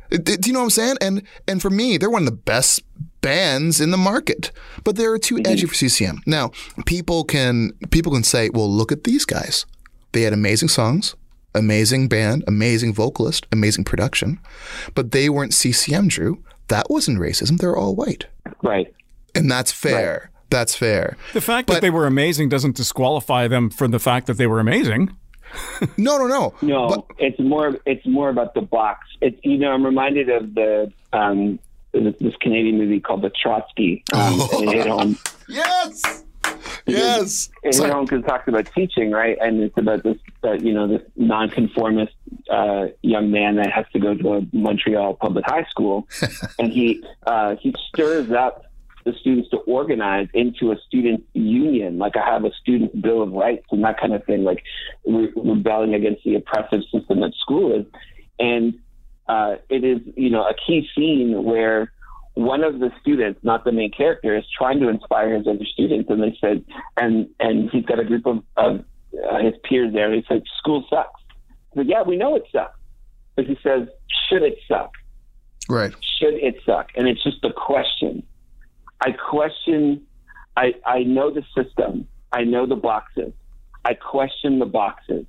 [0.45, 0.97] you know what I'm saying?
[1.01, 2.81] And and for me, they're one of the best
[3.21, 4.53] bands in the market,
[4.85, 5.53] but they're too mm-hmm.
[5.53, 6.23] edgy for CCM.
[6.27, 6.53] Now,
[6.85, 9.67] people can people can say, well, look at these guys.
[10.13, 11.17] They had amazing songs,
[11.55, 14.39] amazing band, amazing vocalist, amazing production,
[14.95, 16.09] but they weren't CCM.
[16.09, 17.59] Drew, that wasn't racism.
[17.59, 18.27] They're all white,
[18.63, 18.93] Right.
[19.35, 20.31] and that's fair.
[20.51, 21.17] That's fair.
[21.33, 24.61] The fact that they were amazing doesn't disqualify them from the fact that they were
[24.61, 25.17] amazing.
[25.97, 26.55] No, no, no.
[26.61, 27.79] No, But- it's more.
[27.87, 29.07] It's more about the box.
[29.23, 29.71] It's you know.
[29.73, 31.59] I'm reminded of the um,
[31.93, 34.03] this, this Canadian movie called The Trotsky.
[34.13, 35.17] Um, and it hit home.
[35.49, 36.25] Yes.
[36.87, 37.49] Yes.
[37.63, 39.39] It hit home because it talks about teaching, right?
[39.41, 42.13] And it's about this, uh, you know, this nonconformist
[42.51, 46.09] uh, young man that has to go to a Montreal public high school,
[46.59, 48.65] and he uh, he stirs up
[49.07, 53.33] the students to organize into a student union, like I have a student bill of
[53.33, 54.65] rights and that kind of thing, like
[55.07, 57.87] re- rebelling against the oppressive system that school is.
[58.41, 58.75] And
[59.29, 61.93] uh, it is, you know, a key scene where
[62.35, 66.11] one of the students, not the main character, is trying to inspire his other students,
[66.11, 66.65] and they said,
[66.97, 68.85] and and he's got a group of, of
[69.31, 70.13] uh, his peers there.
[70.13, 71.21] He said, "School sucks."
[71.75, 72.79] Said, "Yeah, we know it sucks,"
[73.37, 73.89] but he says,
[74.29, 74.93] "Should it suck?
[75.69, 75.95] Right.
[76.19, 78.23] Should it suck?" And it's just a question.
[79.01, 80.07] I question.
[80.57, 82.09] I I know the system.
[82.33, 83.33] I know the boxes.
[83.85, 85.27] I question the boxes.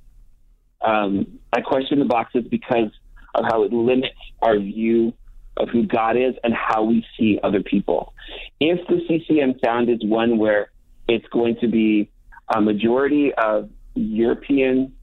[0.81, 2.91] Um, I question the boxes because
[3.35, 5.13] of how it limits our view
[5.57, 8.13] of who God is and how we see other people.
[8.59, 10.71] If the CCM sound is one where
[11.07, 12.09] it's going to be
[12.53, 14.93] a majority of European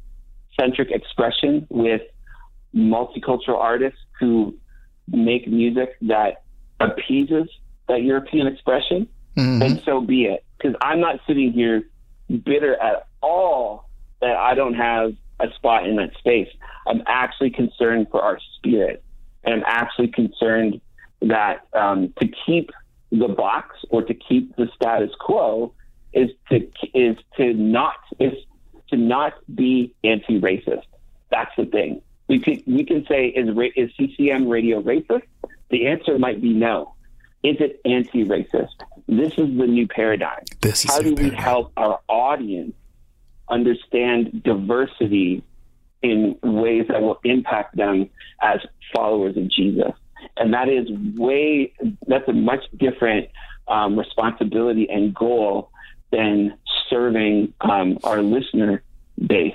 [0.59, 2.03] centric expression with
[2.75, 4.57] multicultural artists who
[5.09, 6.43] make music that
[6.81, 7.49] appeases
[7.89, 9.61] that European expression, Mhm.
[9.61, 10.45] then so be it.
[10.59, 11.83] Because I'm not sitting here
[12.45, 13.89] bitter at all
[14.21, 16.49] that I don't have a spot in that space.
[16.87, 19.03] I'm actually concerned for our spirit.
[19.45, 20.81] And I'm actually concerned
[21.21, 22.71] that um, to keep
[23.11, 25.73] the box or to keep the status quo
[26.13, 28.33] is to is to not is
[28.91, 30.83] to not be anti-racist.
[31.31, 32.01] That's the thing.
[32.29, 35.23] We can we can say is is CCM radio racist?
[35.71, 36.94] The answer might be no.
[37.45, 38.73] Is it anti-racist?
[39.07, 40.45] This is the new paradigm.
[40.63, 42.75] This is How do we help our audience
[43.51, 45.45] understand diversity
[46.03, 48.09] in ways that will impact them
[48.41, 48.61] as
[48.95, 49.93] followers of Jesus?
[50.39, 50.89] And that is
[51.19, 51.75] way,
[52.07, 53.29] that's a much different
[53.69, 55.71] um, responsibility and goal
[56.11, 56.57] than
[56.89, 58.83] serving um, our listener
[59.27, 59.53] base.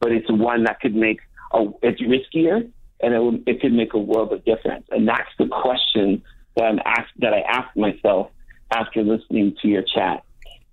[0.00, 1.20] But it's one that could make,
[1.54, 2.68] a, it's riskier
[3.00, 4.86] and it, it could make a world of difference.
[4.90, 6.22] And that's the question
[6.56, 8.30] that I'm asked, that I asked myself
[8.70, 10.24] after listening to your chat.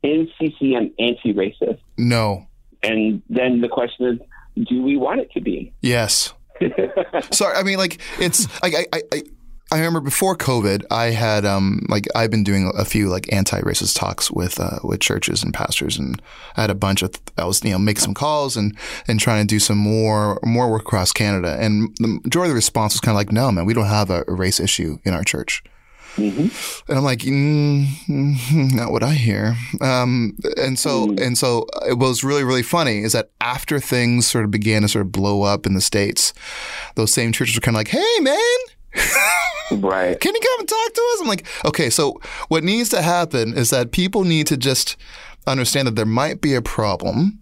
[0.02, 1.80] Is CCM anti-racist?
[1.98, 2.48] No.
[2.82, 5.74] And then the question is, do we want it to be?
[5.82, 6.34] Yes.
[7.32, 7.56] Sorry.
[7.56, 9.24] I mean, like it's like I, I, I
[9.72, 13.98] I remember before COVID, I had um like I've been doing a few like anti-racist
[13.98, 16.20] talks with uh, with churches and pastors, and
[16.58, 18.76] I had a bunch of I was you know making some calls and
[19.08, 22.56] and trying to do some more more work across Canada, and the majority of the
[22.56, 25.14] response was kind of like, no, man, we don't have a, a race issue in
[25.14, 25.64] our church.
[26.88, 29.56] And I'm like, mm, mm, not what I hear.
[29.80, 34.44] Um, and so, and so, it was really, really funny is that after things sort
[34.44, 36.34] of began to sort of blow up in the states,
[36.96, 38.58] those same churches were kind of like, "Hey, man,
[39.72, 40.20] Right.
[40.20, 43.58] can you come and talk to us?" I'm like, okay, so what needs to happen
[43.58, 44.96] is that people need to just
[45.48, 47.40] understand that there might be a problem,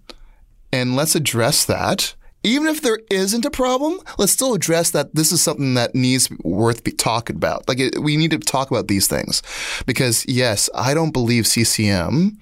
[0.72, 2.16] and let's address that.
[2.44, 6.30] Even if there isn't a problem, let's still address that this is something that needs
[6.44, 7.68] worth be talking about.
[7.68, 9.42] Like it, we need to talk about these things,
[9.86, 12.38] because yes, I don't believe CCM.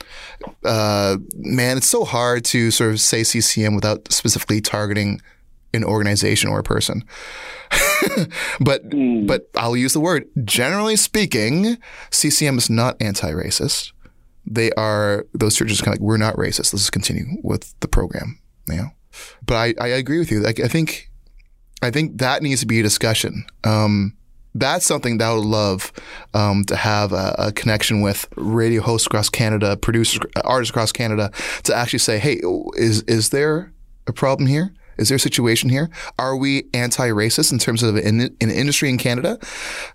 [0.64, 5.22] Uh, man, it's so hard to sort of say CCM without specifically targeting
[5.76, 7.04] an organization or a person.
[8.60, 8.84] but
[9.26, 10.26] but I'll use the word.
[10.44, 11.78] Generally speaking,
[12.12, 13.92] CCM is not anti-racist.
[14.46, 16.74] They are those churches kind of like we're not racist.
[16.74, 18.40] Let's just continue with the program.
[18.68, 18.90] You know,
[19.46, 20.40] but I, I agree with you.
[20.40, 21.10] Like I think
[21.82, 23.46] I think that needs to be a discussion.
[23.64, 24.16] Um,
[24.56, 25.92] that's something that I would love
[26.34, 31.32] um, to have a, a connection with radio hosts across Canada, producers, artists across Canada,
[31.64, 32.40] to actually say, "Hey,
[32.76, 33.74] is is there
[34.08, 34.74] a problem here?
[34.98, 35.90] Is there a situation here?
[36.20, 39.38] Are we anti-racist in terms of an, an industry in Canada?"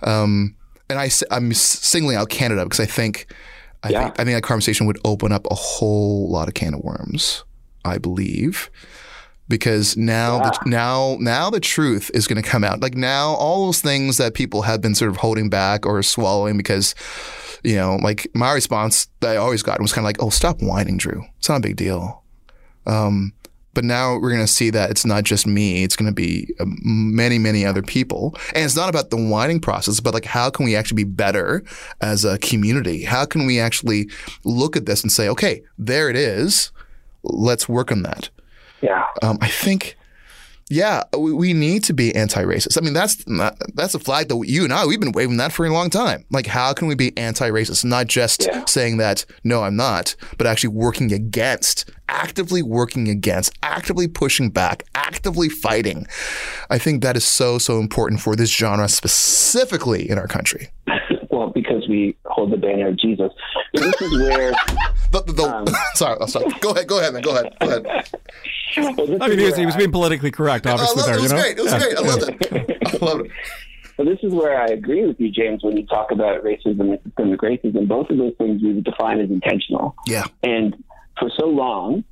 [0.02, 0.56] Um,
[0.88, 3.32] and I, am singling out Canada because I think,
[3.82, 4.02] I Yeah.
[4.04, 7.44] think, I think that conversation would open up a whole lot of can of worms.
[7.84, 8.70] I believe
[9.48, 12.80] because now the, now now the truth is going to come out.
[12.80, 16.56] Like now, all those things that people have been sort of holding back or swallowing
[16.56, 16.94] because,
[17.64, 20.62] you know, like my response that I always got was kind of like, "Oh, stop
[20.62, 21.24] whining, Drew.
[21.38, 22.22] It's not a big deal."
[22.86, 23.32] Um,
[23.74, 26.52] but now we're going to see that it's not just me; it's going to be
[26.58, 30.50] uh, many, many other people, and it's not about the whining process, but like how
[30.50, 31.62] can we actually be better
[32.00, 33.04] as a community?
[33.04, 34.08] How can we actually
[34.44, 36.70] look at this and say, "Okay, there it is.
[37.22, 38.30] Let's work on that."
[38.80, 39.04] Yeah.
[39.22, 39.96] Um, I think,
[40.70, 42.78] yeah, we, we need to be anti-racist.
[42.78, 45.52] I mean, that's not, that's a flag that you and I we've been waving that
[45.52, 46.24] for a long time.
[46.30, 47.84] Like, how can we be anti-racist?
[47.84, 48.64] Not just Yeah.
[48.66, 54.84] saying that no, I'm not, but actually working against, actively working against, actively pushing back,
[54.94, 56.06] actively fighting.
[56.70, 60.68] I think that is so so important for this genre specifically in our country.
[61.30, 63.30] well, because we hold the banner of Jesus.
[63.76, 64.52] So this is where.
[65.12, 65.66] The, the, Um.
[65.94, 66.46] sorry, oh, sorry.
[66.60, 67.22] Go ahead, go ahead, man.
[67.22, 67.84] Go ahead, go ahead.
[68.76, 71.02] well, I mean, he was, he was being politically correct, I obviously.
[71.02, 71.18] love there, it.
[71.18, 71.42] It was you know?
[71.42, 71.58] great.
[71.58, 71.78] It was Yeah.
[71.80, 71.96] great.
[71.96, 72.94] I loved it.
[73.02, 73.32] I loved it.
[73.96, 76.98] So this is where I agree with you, James, when you talk about racism and
[77.02, 77.88] systemic racism.
[77.88, 79.96] Both of those things we define as intentional.
[80.06, 80.26] Yeah.
[80.44, 80.76] And
[81.18, 82.04] for so long,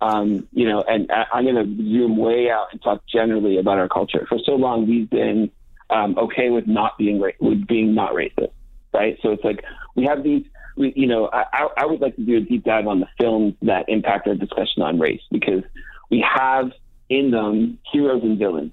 [0.00, 3.78] um, you know, and I, I'm going to zoom way out and talk generally about
[3.78, 4.24] our culture.
[4.30, 5.50] For so long, we've been
[5.90, 8.48] um, okay with not being ra- with being not racist,
[8.96, 9.18] right?
[9.22, 9.62] So it's like
[9.94, 10.44] we have these.
[10.76, 13.54] We, you know, I, I would like to do a deep dive on the films
[13.62, 15.62] that impact our discussion on race because
[16.10, 16.70] we have
[17.08, 18.72] in them heroes and villains.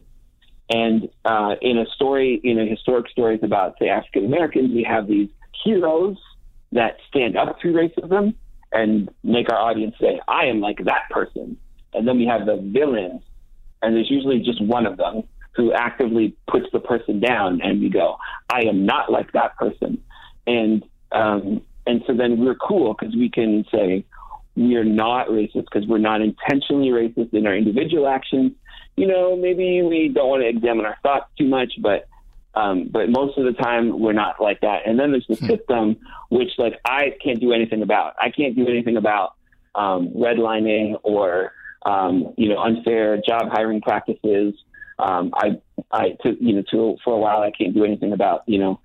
[0.70, 5.08] And uh, in a story, in a historic stories about, say, African Americans, we have
[5.08, 5.30] these
[5.64, 6.18] heroes
[6.74, 8.34] that stand up to racism
[8.74, 11.58] and make our audience say, I am like that person.
[11.94, 13.22] And then we have the villains,
[13.82, 15.24] and there's usually just one of them
[15.56, 18.18] who actively puts the person down, and we go,
[18.50, 20.04] I am not like that person.
[20.48, 24.06] And um, and so then we're cool because we can say
[24.56, 28.54] we are not racist because we're not intentionally racist in our individual actions.
[28.96, 32.08] You know, maybe we don't want to examine our thoughts too much, but
[32.56, 34.82] um, but most of the time we're not like that.
[34.86, 35.98] And then there's the system,
[36.30, 38.14] which like I can't do anything about.
[38.22, 39.34] I can't do anything about
[39.74, 41.54] um, redlining or
[41.86, 44.54] um, you know unfair job hiring practices.
[45.00, 45.60] Um, I
[45.92, 48.80] I to, you know to for a while I can't do anything about you know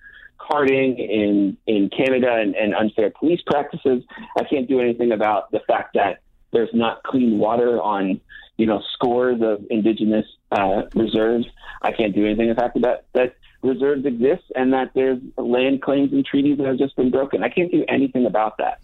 [0.49, 4.03] carding in in Canada and, and unfair police practices.
[4.37, 6.21] I can't do anything about the fact that
[6.53, 8.21] there's not clean water on
[8.57, 11.47] you know scores of indigenous uh, reserves.
[11.83, 15.83] I can't do anything about the fact that that reserves exist and that there's land
[15.83, 17.43] claims and treaties that have just been broken.
[17.43, 18.81] I can't do anything about that.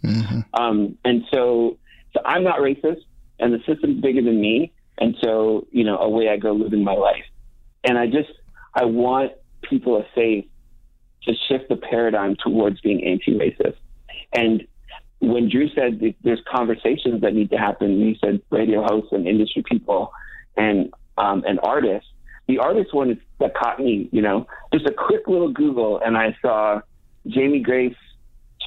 [0.55, 1.79] Um, and so,
[2.13, 3.03] so I'm not racist,
[3.39, 4.73] and the system's bigger than me.
[4.99, 7.25] And so, you know, away I go living my life.
[7.83, 8.31] And I just,
[8.75, 10.47] I want people of faith
[11.27, 13.77] to shift the paradigm towards being anti-racist.
[14.33, 14.67] And
[15.21, 19.63] when Drew said there's conversations that need to happen, he said radio hosts and industry
[19.69, 20.13] people
[20.57, 22.09] and um, and artists.
[22.47, 26.17] The artist one is, that caught me, you know, just a quick little Google, and
[26.17, 26.81] I saw
[27.27, 27.97] Jamie Grace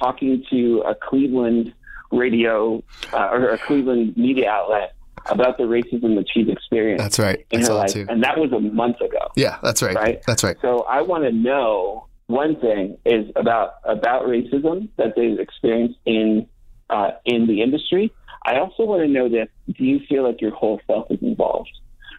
[0.00, 1.72] talking to a Cleveland
[2.10, 2.82] radio
[3.12, 4.96] uh, or a Cleveland media outlet
[5.26, 7.46] about the racism that she's experienced That's right.
[7.50, 8.06] in her life, too.
[8.08, 9.30] and that was a month ago.
[9.36, 9.94] Yeah, that's right.
[9.94, 10.22] Right?
[10.26, 10.56] That's right.
[10.60, 16.46] So I want to know one thing is about about racism that they've experienced in
[16.88, 18.12] uh, in the industry.
[18.44, 21.70] I also want to know this: Do you feel like your whole self is involved?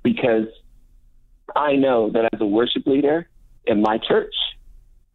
[0.04, 0.48] Because
[1.56, 3.30] I know that as a worship leader
[3.66, 4.34] in my church,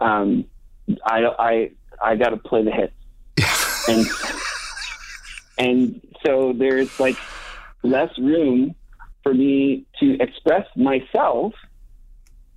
[0.00, 0.46] um,
[1.04, 1.70] I I
[2.02, 4.06] I got to play the hits, and
[5.58, 7.16] and so there's like
[7.82, 8.76] less room
[9.24, 11.52] for me to express myself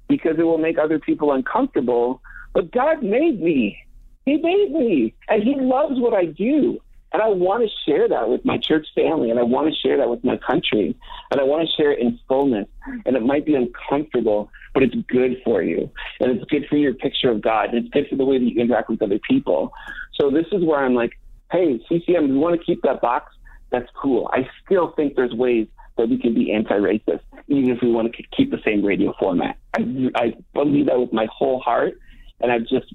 [0.08, 2.22] because it will make other people uncomfortable.
[2.58, 3.78] But God made me.
[4.26, 6.80] He made me, and He loves what I do.
[7.14, 9.96] And I want to share that with my church family, and I want to share
[9.98, 10.98] that with my country,
[11.30, 12.68] and I want to share it in fullness.
[13.06, 16.96] And it might be uncomfortable, but it's good for you, and it's good for your
[16.96, 19.72] picture of God, and it's good for the way that you interact with other people.
[20.20, 21.12] So this is where I'm like,
[21.52, 23.36] hey, CCM, we want to keep that box.
[23.70, 24.32] That's cool.
[24.34, 28.24] I still think there's ways that we can be anti-racist, even if we want to
[28.36, 29.58] keep the same radio format.
[29.76, 31.94] I, I believe that with my whole heart,
[32.42, 32.94] and I just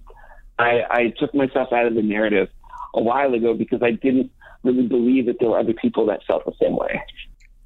[0.59, 2.49] I, I took myself out of the narrative
[2.95, 4.30] a while ago because I didn't
[4.62, 7.03] really believe that there were other people that felt the same way.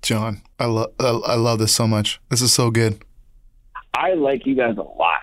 [0.03, 2.20] John, I love I love this so much.
[2.29, 3.03] This is so good.
[3.93, 5.20] I like you guys a lot.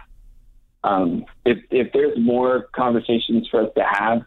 [0.83, 4.23] Um, if if there's more conversations for us to have,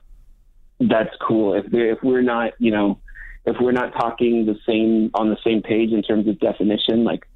[0.81, 1.55] that's cool.
[1.55, 2.99] If if we're not, you know,
[3.45, 7.29] if we're not talking the same on the same page in terms of definition, like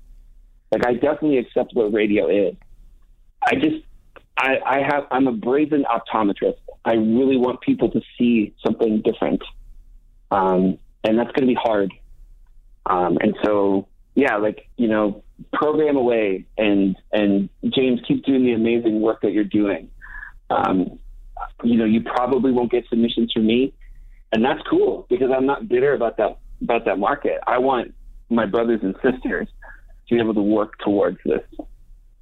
[0.72, 2.54] like I definitely accept what radio is.
[3.44, 3.84] I just
[4.40, 6.56] I, I have I'm a brazen optometrist.
[6.86, 9.42] I really want people to see something different,
[10.30, 11.92] um, and that's going to be hard.
[12.86, 15.22] Um, and so, yeah, like you know,
[15.52, 19.90] program away, and and James, keep doing the amazing work that you're doing.
[20.48, 20.98] Um,
[21.62, 23.74] you know, you probably won't get submissions from me,
[24.32, 27.40] and that's cool because I'm not bitter about that about that market.
[27.46, 27.92] I want
[28.30, 29.48] my brothers and sisters
[30.08, 31.42] to be able to work towards this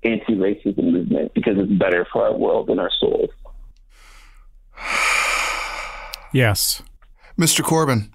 [0.04, 3.30] anti-racism movement because it's better for our world and our souls.
[6.32, 6.82] Yes.
[7.38, 7.62] Mr.
[7.62, 8.12] Corbin,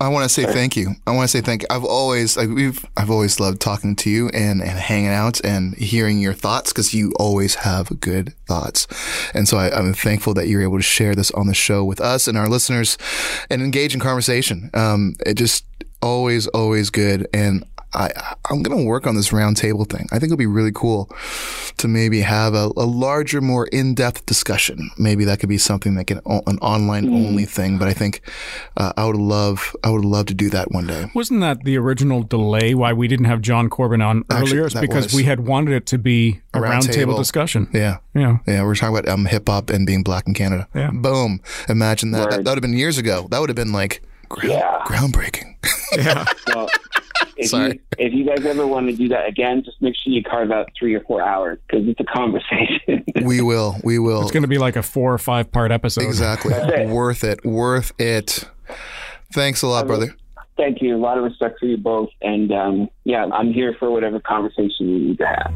[0.00, 0.90] I want to say thank you.
[1.06, 1.68] I want to say thank you.
[1.70, 5.74] I've always like we've I've always loved talking to you and, and hanging out and
[5.76, 8.86] hearing your thoughts because you always have good thoughts.
[9.34, 12.00] And so I, am thankful that you're able to share this on the show with
[12.00, 12.98] us and our listeners
[13.48, 14.68] and engage in conversation.
[14.74, 15.64] Um, it just
[16.02, 17.26] always, always good.
[17.32, 17.64] And
[17.94, 20.06] I, I'm going to work on this roundtable thing.
[20.10, 21.10] I think it'll be really cool
[21.76, 24.90] to maybe have a, a larger, more in-depth discussion.
[24.98, 27.26] Maybe that could be something that can an online mm.
[27.26, 27.78] only thing.
[27.78, 28.20] But I think
[28.76, 31.06] uh, I would love I would love to do that one day.
[31.14, 34.66] Wasn't that the original delay why we didn't have John Corbin on Actually, earlier?
[34.66, 35.14] It's because was.
[35.14, 37.68] we had wanted it to be a, a roundtable discussion.
[37.72, 38.62] Yeah, yeah, yeah.
[38.62, 40.68] We're talking about um, hip hop and being black in Canada.
[40.74, 40.90] Yeah.
[40.92, 41.40] Boom!
[41.68, 42.30] Imagine that.
[42.30, 43.28] That, that would have been years ago.
[43.30, 44.80] That would have been like ground, yeah.
[44.84, 45.56] groundbreaking.
[45.96, 46.24] Yeah.
[46.48, 46.68] well,
[47.36, 47.72] if Sorry.
[47.72, 50.50] You, if you guys ever want to do that again, just make sure you carve
[50.50, 53.04] out three or four hours because it's a conversation.
[53.22, 53.76] we will.
[53.82, 54.22] We will.
[54.22, 56.04] It's going to be like a four or five part episode.
[56.04, 56.54] Exactly.
[56.54, 56.88] It.
[56.88, 57.44] Worth it.
[57.44, 58.44] Worth it.
[59.32, 60.14] Thanks a lot, brother.
[60.56, 60.96] Thank you.
[60.96, 62.10] A lot of respect for you both.
[62.22, 65.54] And um, yeah, I'm here for whatever conversation you need to have.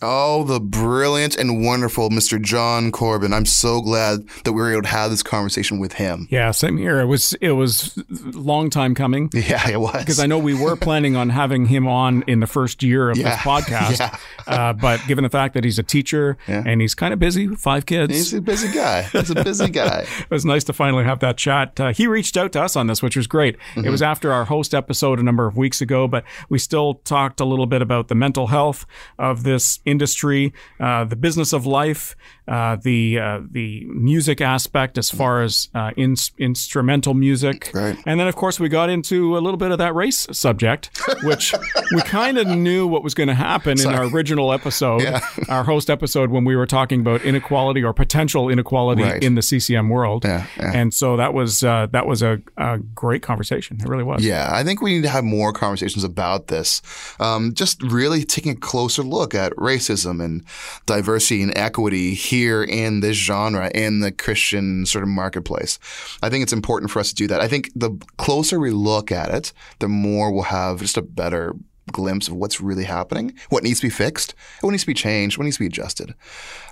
[0.00, 2.40] Oh, the brilliant and wonderful Mr.
[2.40, 3.32] John Corbin.
[3.32, 6.28] I'm so glad that we were able to have this conversation with him.
[6.30, 7.00] Yeah, same here.
[7.00, 9.30] It was it was long time coming.
[9.48, 9.96] Yeah, it was.
[10.00, 13.16] Because I know we were planning on having him on in the first year of
[13.16, 13.30] yeah.
[13.30, 13.98] this podcast.
[14.00, 14.18] Yeah.
[14.46, 16.62] uh, but given the fact that he's a teacher yeah.
[16.66, 18.12] and he's kind of busy, five kids.
[18.12, 19.02] He's a busy guy.
[19.04, 20.06] He's a busy guy.
[20.20, 21.80] it was nice to finally have that chat.
[21.80, 23.56] Uh, he reached out to us on this, which was great.
[23.56, 23.86] Mm-hmm.
[23.86, 27.40] It was after our host episode a number of weeks ago, but we still talked
[27.40, 28.84] a little bit about the mental health
[29.18, 32.16] of this industry, uh, the business of life,
[32.48, 37.96] uh, the uh, the music aspect as far as uh, in, instrumental music, right.
[38.06, 40.90] and then of course we got into a little bit of that race subject,
[41.24, 41.54] which
[41.94, 43.94] we kind of knew what was going to happen Sorry.
[43.94, 45.20] in our original episode, yeah.
[45.48, 49.22] our host episode when we were talking about inequality or potential inequality right.
[49.22, 50.72] in the CCM world, yeah, yeah.
[50.74, 53.78] and so that was uh, that was a, a, great conversation.
[53.80, 54.24] It really was.
[54.24, 56.80] Yeah, I think we need to have more conversations about this.
[57.20, 60.44] Um, just really taking a closer look at racism and
[60.86, 65.78] diversity and equity here in this genre in the Christian sort of marketplace.
[66.22, 67.40] I think it's important for us to do that.
[67.40, 71.54] I think the closer we look at it, the more we'll have just a better
[71.90, 75.38] glimpse of what's really happening, what needs to be fixed, what needs to be changed,
[75.38, 76.14] what needs to be adjusted.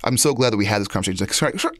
[0.03, 1.27] I'm so glad that we had this conversation.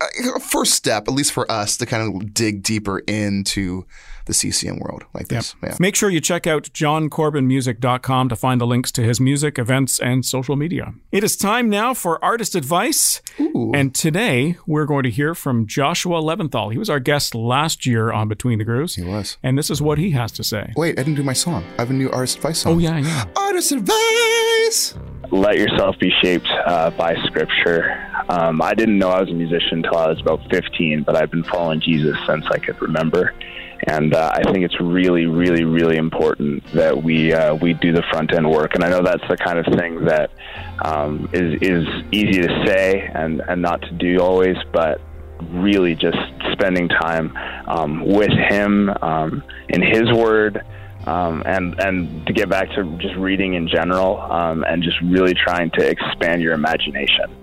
[0.01, 3.85] Uh, first step, at least for us, to kind of dig deeper into
[4.27, 5.55] the CCM world like this.
[5.63, 5.71] Yep.
[5.71, 5.77] Yeah.
[5.79, 10.25] Make sure you check out johncorbinmusic.com to find the links to his music, events, and
[10.25, 10.93] social media.
[11.11, 13.21] It is time now for artist advice.
[13.39, 13.71] Ooh.
[13.73, 16.71] And today we're going to hear from Joshua Leventhal.
[16.71, 18.95] He was our guest last year on Between the Grooves.
[18.95, 19.37] He was.
[19.41, 20.73] And this is what he has to say.
[20.75, 21.63] Wait, I didn't do my song.
[21.77, 22.75] I have a new artist advice song.
[22.75, 23.25] Oh, yeah, yeah.
[23.35, 24.93] Artist advice!
[25.31, 28.03] Let yourself be shaped uh, by scripture.
[28.29, 31.31] Um, I didn't know I was a musician until I was about 15, but I've
[31.31, 33.33] been following Jesus since I could remember
[33.85, 38.03] and uh, I think it's really, really, really important that we uh, we do the
[38.11, 38.75] front end work.
[38.75, 40.31] And I know that's the kind of thing that
[40.83, 45.01] um, is is easy to say and and not to do always, but
[45.51, 46.17] really just
[46.53, 50.63] spending time um, with him um, in his word.
[51.05, 55.33] Um, and and to get back to just reading in general, um, and just really
[55.33, 57.36] trying to expand your imagination.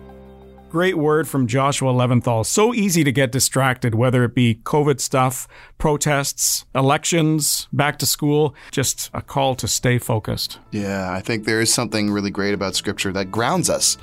[0.75, 2.45] Great word from Joshua Leventhal.
[2.45, 5.47] So easy to get distracted, whether it be COVID stuff,
[5.79, 8.57] protests, elections, back to school.
[8.73, 10.59] Just a call to stay focused.
[10.73, 13.97] Yeah, I think there is something really great about Scripture that grounds us.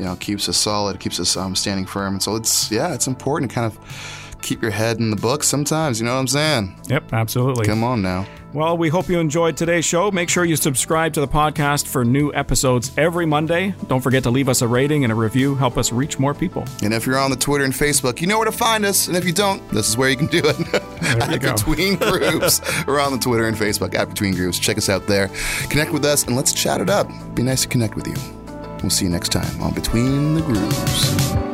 [0.00, 2.14] You know, keeps us solid, keeps us um, standing firm.
[2.14, 3.78] And so it's yeah, it's important to kind of
[4.42, 6.00] keep your head in the book sometimes.
[6.00, 6.80] You know what I'm saying?
[6.88, 7.66] Yep, absolutely.
[7.66, 8.26] Come on now.
[8.54, 10.10] Well, we hope you enjoyed today's show.
[10.10, 13.74] Make sure you subscribe to the podcast for new episodes every Monday.
[13.88, 15.54] Don't forget to leave us a rating and a review.
[15.54, 16.64] Help us reach more people.
[16.82, 19.06] And if you're on the Twitter and Facebook, you know where to find us.
[19.06, 21.40] And if you don't, this is where you can do it.
[21.42, 22.62] Between Grooves.
[22.86, 24.58] We're on the Twitter and Facebook at Between Grooves.
[24.58, 25.28] Check us out there.
[25.68, 27.06] Connect with us and let's chat it up.
[27.34, 28.14] Be nice to connect with you.
[28.82, 31.47] We'll see you next time on Between the Grooves.